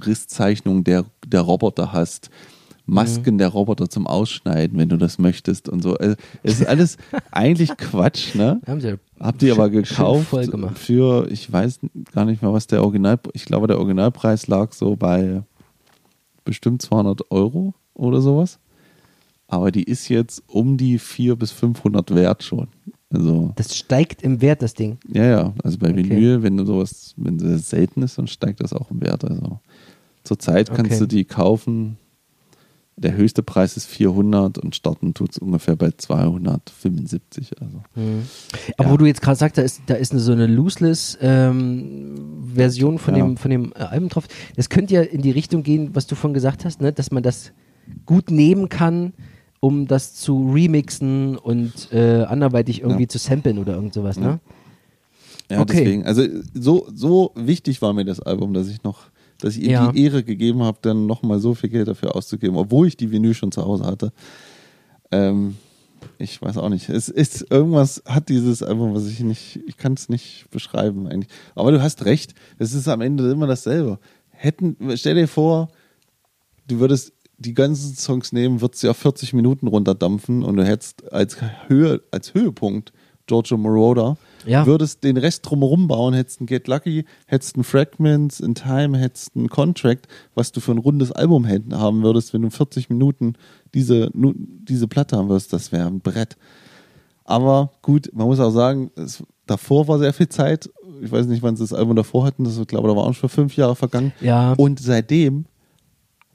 [0.05, 2.29] Risszeichnungen der, der Roboter hast.
[2.85, 5.93] Masken der Roboter zum Ausschneiden, wenn du das möchtest und so.
[5.97, 6.97] Also, Es ist alles
[7.31, 8.59] eigentlich Quatsch, ne?
[8.65, 10.79] Haben sie Habt ihr aber gekauft voll gemacht.
[10.79, 11.81] für, ich weiß
[12.15, 15.43] gar nicht mehr, was der Original, ich glaube, der Originalpreis lag so bei
[16.49, 18.59] bestimmt 200 Euro oder sowas.
[19.47, 22.67] Aber die ist jetzt um die 400 bis 500 wert schon.
[23.11, 24.97] Also, Das steigt im Wert, das Ding.
[25.11, 26.09] ja, ja, also bei Okay.
[26.09, 29.23] Vinyl, wenn du sowas, wenn es selten ist, dann steigt das auch im Wert.
[29.25, 29.59] Also,
[30.23, 30.99] zurzeit kannst Okay.
[30.99, 31.97] du die kaufen.
[33.01, 37.61] Der höchste Preis ist 400 und starten tut es ungefähr bei 275.
[37.61, 37.81] Also.
[38.77, 38.91] Aber Ja.
[38.91, 43.25] wo du jetzt gerade sagst, da ist, da ist eine, so eine Looseless-Version von, Ja.
[43.25, 44.27] dem, von dem äh, Album drauf.
[44.55, 46.91] Das könnte ja in die Richtung gehen, was du vorhin gesagt hast, ne?
[46.91, 47.51] dass man das
[48.05, 49.13] gut nehmen kann,
[49.59, 53.09] um das zu remixen und äh, anderweitig irgendwie Ja.
[53.09, 54.17] zu samplen oder irgend sowas.
[54.19, 54.39] Ne?
[55.49, 55.77] Ja, Okay.
[55.77, 56.23] deswegen, also
[56.53, 59.03] so, so wichtig war mir das Album, dass ich noch,
[59.39, 59.91] dass ich ihm Ja.
[59.91, 63.33] die Ehre gegeben habe, dann nochmal so viel Geld dafür auszugeben, obwohl ich die Vinyl
[63.33, 64.11] schon zu Hause hatte.
[65.11, 65.55] Ähm,
[66.17, 66.89] ich weiß auch nicht.
[66.89, 71.29] Es ist irgendwas hat dieses Album, was ich nicht, ich kann es nicht beschreiben eigentlich.
[71.55, 73.99] Aber du hast recht, es ist am Ende immer dasselbe.
[74.29, 75.69] Hätten, stell dir vor,
[76.67, 81.11] du würdest die ganzen Songs nehmen, würdest sie auf 40 Minuten runterdampfen und du hättest
[81.11, 81.37] als
[81.67, 82.91] Höhe, als Höhepunkt
[83.27, 84.65] Giorgio Moroder, Ja.
[84.65, 89.35] würdest den Rest drumherum bauen, hättest ein Get Lucky, hättest ein Fragments, in Time, hättest
[89.35, 93.33] ein Contract, was du für ein rundes Album hätten, haben würdest, wenn du 40 Minuten
[93.73, 96.37] diese, diese Platte haben würdest, das wäre ein Brett.
[97.25, 100.69] Aber gut, man muss auch sagen, es, davor war sehr viel Zeit.
[101.01, 102.43] Ich weiß nicht, wann sie das Album davor hatten.
[102.43, 104.13] Das, ich glaube, da war auch schon fünf Jahre vergangen.
[104.19, 104.53] Ja.
[104.53, 105.45] Und seitdem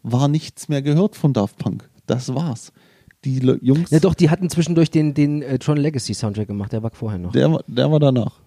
[0.05, 1.89] war nichts mehr gehört von Daft Punk.
[2.07, 2.73] Das war's.
[3.25, 6.73] Die Le- Jungs, Ja, doch, die hatten zwischendurch den, den äh, Tron Legacy Soundtrack gemacht,
[6.73, 7.33] der war vorher noch.
[7.33, 8.41] der, war- der war danach.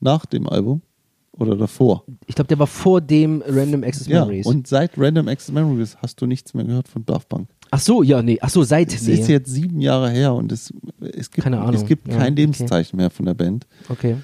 [0.00, 0.82] Nach dem Album
[1.32, 2.04] oder davor.
[2.26, 4.46] Ich glaube, der war vor dem Random Access Ja, Memories.
[4.46, 7.48] und seit Random Access Memories hast du nichts mehr gehört von Daft Punk.
[7.70, 8.38] Ach so, ja, nee.
[8.40, 8.92] Ach so, seit.
[8.94, 9.14] Es nee.
[9.14, 11.74] ist jetzt sieben Jahre her und es, es gibt, Keine Ahnung.
[11.74, 12.42] es gibt Ja, kein okay.
[12.42, 13.66] Lebenszeichen mehr von der Band.
[13.88, 14.16] Okay.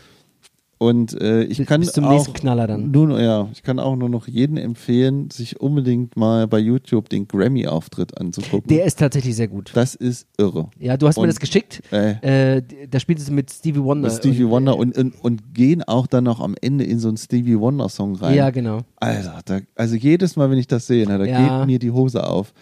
[0.83, 2.91] Und äh, ich Bis- kann bis zum auch nächsten Knaller dann.
[2.91, 7.29] Nur, ja, ich kann auch nur noch jeden empfehlen, sich unbedingt mal bei YouTube den
[7.29, 8.67] Grammy-Auftritt anzugucken.
[8.75, 9.73] Der ist tatsächlich sehr gut.
[9.75, 10.71] das ist irre.
[10.79, 11.83] Ja, du hast mir Und, das geschickt.
[11.93, 14.09] Äh, Äh, da spielt es mit Stevie Wonder.
[14.09, 17.09] mit Stevie und, Wonder und, und, und gehen auch dann noch am Ende in so
[17.09, 18.35] einen Stevie Wonder-Song rein.
[18.35, 18.79] Ja, genau.
[18.97, 21.59] Alter, da, also jedes Mal, wenn ich das sehe, ne, da Ja.
[21.59, 22.55] geht mir die Hose auf.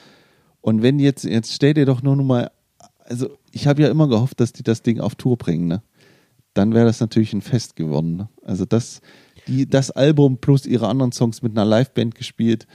[0.60, 2.50] Und wenn jetzt, jetzt stell dir doch nur noch mal,
[3.04, 5.82] also ich habe ja immer gehofft, dass die das Ding auf Tour bringen, ne?
[6.54, 8.16] Dann wäre das natürlich ein Fest geworden.
[8.16, 8.28] Ne?
[8.44, 9.00] Also das,
[9.46, 12.66] die, das Album plus ihre anderen Songs mit einer Liveband gespielt,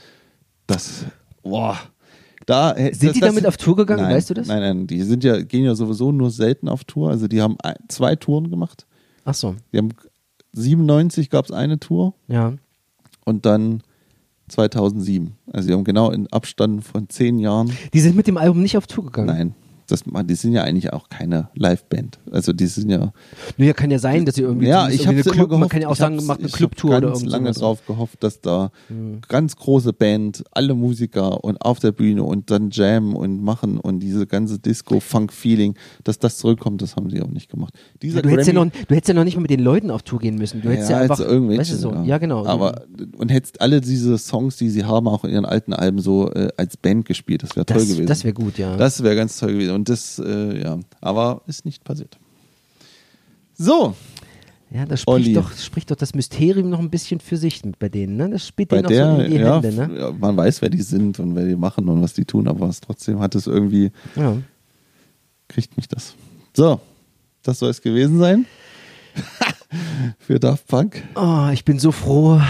[0.66, 1.04] das,
[1.42, 1.78] boah.
[2.46, 4.02] Da, Sind das, die das, damit auf Tour gegangen?
[4.02, 4.48] Nein, Weißt du das?
[4.48, 7.10] Nein, nein, die sind ja, gehen ja sowieso nur selten auf Tour.
[7.10, 7.56] Also die haben
[7.88, 8.86] zwei Touren gemacht.
[9.24, 9.90] Ach so, Die haben
[10.52, 12.54] 97 gab es eine Tour ja.
[13.24, 13.82] und dann
[14.48, 15.32] 2007.
[15.52, 17.72] Also sie haben genau in Abstand von zehn Jahren.
[17.92, 19.26] Die sind mit dem Album nicht auf Tour gegangen.
[19.26, 19.54] Nein,
[19.86, 22.18] das, die sind ja eigentlich auch keine Liveband.
[22.30, 23.12] Also die sind ja.
[23.56, 24.66] Naja, kann ja sein, dass sie irgendwie.
[24.66, 25.60] ja, ich habe Club, gehofft.
[25.60, 27.58] Man kann ja auch ich sagen, macht eine ich Clubtour oder ganz irgend lange sowas.
[27.60, 28.70] drauf gehofft, dass da
[29.28, 34.00] ganz große Band, alle Musiker und auf der Bühne und dann Jam und machen und
[34.00, 35.74] diese ganze Disco-Funk-Feeling,
[36.04, 37.74] dass das zurückkommt, das haben sie auch nicht gemacht.
[38.02, 39.60] Dieser Ja, du, hättest ja Grammy- noch, du hättest ja noch nicht mal mit den
[39.60, 40.62] Leuten auf Tour gehen müssen.
[40.62, 41.18] Du hättest ja, einfach.
[41.18, 42.18] jetzt irgendwelche, weißt du, so, ja.
[42.18, 42.46] genau.
[42.46, 42.82] Aber
[43.16, 46.48] und hättest alle diese Songs, die sie haben, auch in ihren alten Alben so äh,
[46.56, 47.42] als Band gespielt.
[47.42, 48.06] Das wäre toll gewesen.
[48.06, 48.76] das wäre gut, ja.
[48.76, 49.73] Das wäre ganz toll gewesen.
[49.74, 52.18] Und das, äh, ja, aber ist nicht passiert.
[53.56, 53.94] So,
[54.70, 55.24] ja, das Olli.
[55.24, 58.30] spricht doch, spricht doch das Mysterium noch ein bisschen für sich bei denen, ne?
[58.30, 59.98] Das spielt bei denen auch so der, in die ja, Hände, ne?
[60.00, 62.68] ja, man weiß, wer die sind und wer die machen und was die tun, aber
[62.68, 64.36] es trotzdem hat es irgendwie, Ja.
[65.46, 66.14] kriegt mich das.
[66.56, 66.80] So,
[67.44, 68.46] das soll es gewesen sein.
[70.18, 71.02] Für Daft Punk.
[71.14, 72.40] Oh, ich bin so froh.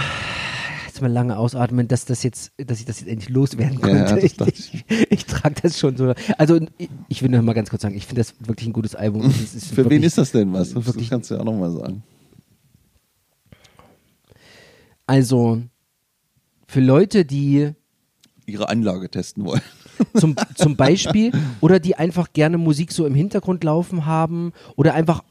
[0.94, 4.14] Jetzt mal lange ausatmen, dass das jetzt, dass ich das jetzt endlich loswerden Ja, konnte.
[4.14, 4.38] das ich
[4.88, 6.14] ich, ich trage das schon so.
[6.38, 8.94] Also ich, ich will noch mal ganz kurz sagen, ich finde das wirklich ein gutes
[8.94, 9.28] Album.
[9.32, 10.72] Für wirklich, wen ist das denn was?
[10.72, 12.04] Das wirklich- kannst du ja auch nochmal sagen.
[15.04, 15.62] Also
[16.68, 17.72] für Leute, die
[18.46, 19.62] Ihre Anlage testen wollen.
[20.14, 25.24] zum, zum Beispiel oder die einfach gerne Musik so im Hintergrund laufen haben oder einfach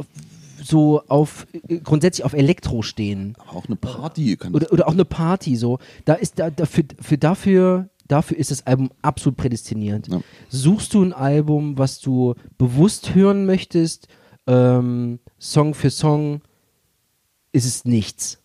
[0.63, 4.93] so auf äh, grundsätzlich auf Elektro stehen Aber auch eine Party kann oder, oder auch
[4.93, 5.79] eine Party so.
[6.05, 10.07] Da ist da, dafür, für dafür dafür ist das Album absolut prädestiniert.
[10.07, 10.21] Ja.
[10.49, 14.07] Suchst du ein Album, was du bewusst hören möchtest,
[14.47, 16.41] ähm, Song für Song
[17.51, 18.39] ist es nichts.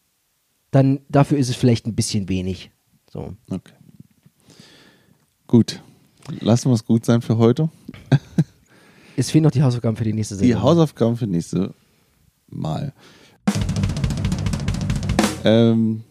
[0.71, 2.71] Dann dafür ist es vielleicht ein bisschen wenig.
[3.11, 3.35] So.
[3.51, 3.73] Okay.
[5.47, 5.83] Gut.
[6.41, 7.71] Lassen wir es gut sein für heute.
[9.17, 10.63] Es fehlen noch die Hausaufgaben für die nächste Die Sendung.
[10.63, 11.75] Hausaufgaben für nächste
[12.51, 12.93] Mal.
[15.45, 16.03] Ähm,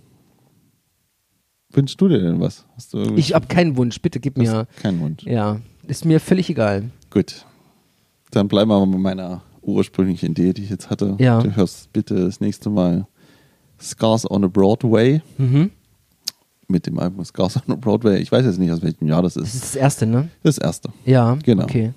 [1.71, 2.65] wünschst du dir denn was?
[2.75, 4.01] Hast du irgendwie ich habe keinen Wunsch.
[4.01, 4.67] Bitte gib mir.
[4.81, 5.23] keinen Wunsch?
[5.23, 6.89] Ja, ist mir völlig egal.
[7.09, 7.45] Gut.
[8.31, 11.15] Dann bleiben wir bei meiner ursprünglichen Idee, die ich jetzt hatte.
[11.19, 11.41] Ja.
[11.41, 13.07] Du hörst bitte das nächste Mal
[13.79, 15.71] Scars on a Broadway Mhm.
[16.68, 18.20] Mit dem Album Scars on Broadway.
[18.20, 19.53] Ich weiß jetzt nicht, aus welchem Jahr das Das ist.
[19.55, 20.30] ist das erste, ne?
[20.43, 20.89] Das erste.
[21.05, 21.38] Ja.
[21.43, 21.63] Genau.
[21.63, 21.93] Okay.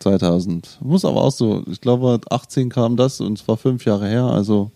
[0.00, 0.78] 2000.
[0.82, 4.24] Muss aber auch so, ich glaube 18 kam das und es war fünf Jahre her,
[4.24, 4.70] also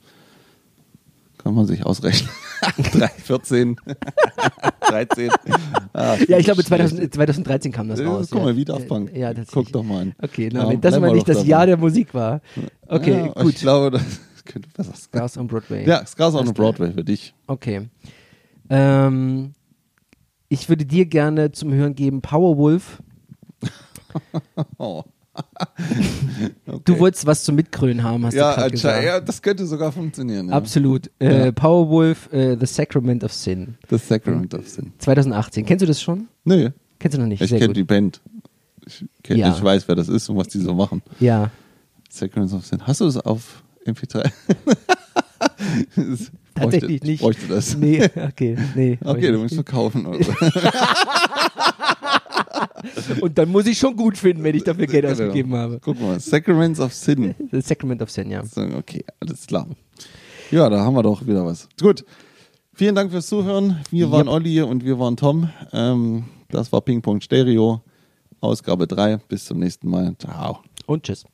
[1.38, 2.28] kann man sich ausrechnen.
[2.92, 3.76] 3, 14,
[4.88, 5.30] 13.
[5.92, 6.88] Ah, Ja, ich glaube schlecht.
[6.90, 8.26] 2000, 2013 kam das raus.
[8.30, 8.44] Guck ja.
[8.46, 9.16] mal, wie Daft Punk.
[9.16, 10.14] Ja, Guck doch mal an.
[10.20, 11.46] Okay, Ja, na, wenn das mal nicht das.
[11.46, 12.40] Jahr der Musik war.
[12.86, 13.54] Okay, ja, gut.
[13.54, 14.02] Ich glaube, das
[14.44, 15.00] könnte besser sein.
[15.00, 15.86] Scars on Broadway.
[15.86, 17.32] Ja, Scars on Broadway für dich.
[17.46, 17.88] Okay.
[18.70, 19.54] Ähm,
[20.48, 23.02] ich würde dir gerne zum Hören geben Powerwolf.
[24.78, 25.02] Oh.
[26.66, 26.80] Okay.
[26.84, 29.04] Du wolltest was zum Mitkrönen haben, hast ja, du gerade gesagt.
[29.04, 30.48] ja, das könnte sogar funktionieren.
[30.48, 30.54] Ja.
[30.56, 31.10] Absolut.
[31.20, 31.52] Äh, Ja.
[31.52, 33.76] Powerwolf, äh, The Sacrament of Sin.
[33.88, 34.92] Das Sacrament of Sin.
[34.98, 35.64] 2018.
[35.64, 36.26] Kennst du das schon?
[36.44, 37.40] Nee, Kennst du noch nicht?
[37.40, 38.20] ich kenne die Band.
[38.84, 39.54] Ich, kenn, Ja.
[39.54, 41.02] ich weiß, wer das ist und was die so machen.
[41.20, 41.50] Ja.
[42.10, 42.84] Sacrament of Sin.
[42.86, 44.30] Hast du es auf MP3?
[46.58, 47.20] Tatsächlich nicht.
[47.20, 47.76] Bräuchte das.
[47.76, 48.56] Nee, okay.
[48.74, 50.06] Nee, Okay, du musst verkaufen.
[50.06, 50.24] Oder?
[50.24, 50.32] so.
[53.22, 55.12] Und dann muss ich schon gut finden, wenn ich dafür Geld Genau.
[55.12, 55.78] ausgegeben habe.
[55.82, 57.34] Guck mal, Sacraments of Sin.
[57.50, 58.42] The Sacrament of Sin, ja.
[58.76, 59.66] Okay, alles klar.
[60.50, 61.68] Ja, da haben wir doch wieder was.
[61.80, 62.04] Gut.
[62.74, 63.78] Vielen Dank fürs Zuhören.
[63.90, 64.34] Wir waren Yep.
[64.34, 65.50] Olli und wir waren Tom.
[65.72, 67.82] Ähm, das war Ping Pong Stereo,
[68.40, 69.16] Ausgabe 3.
[69.28, 70.14] Bis zum nächsten Mal.
[70.18, 70.60] Ciao.
[70.86, 71.24] Und tschüss.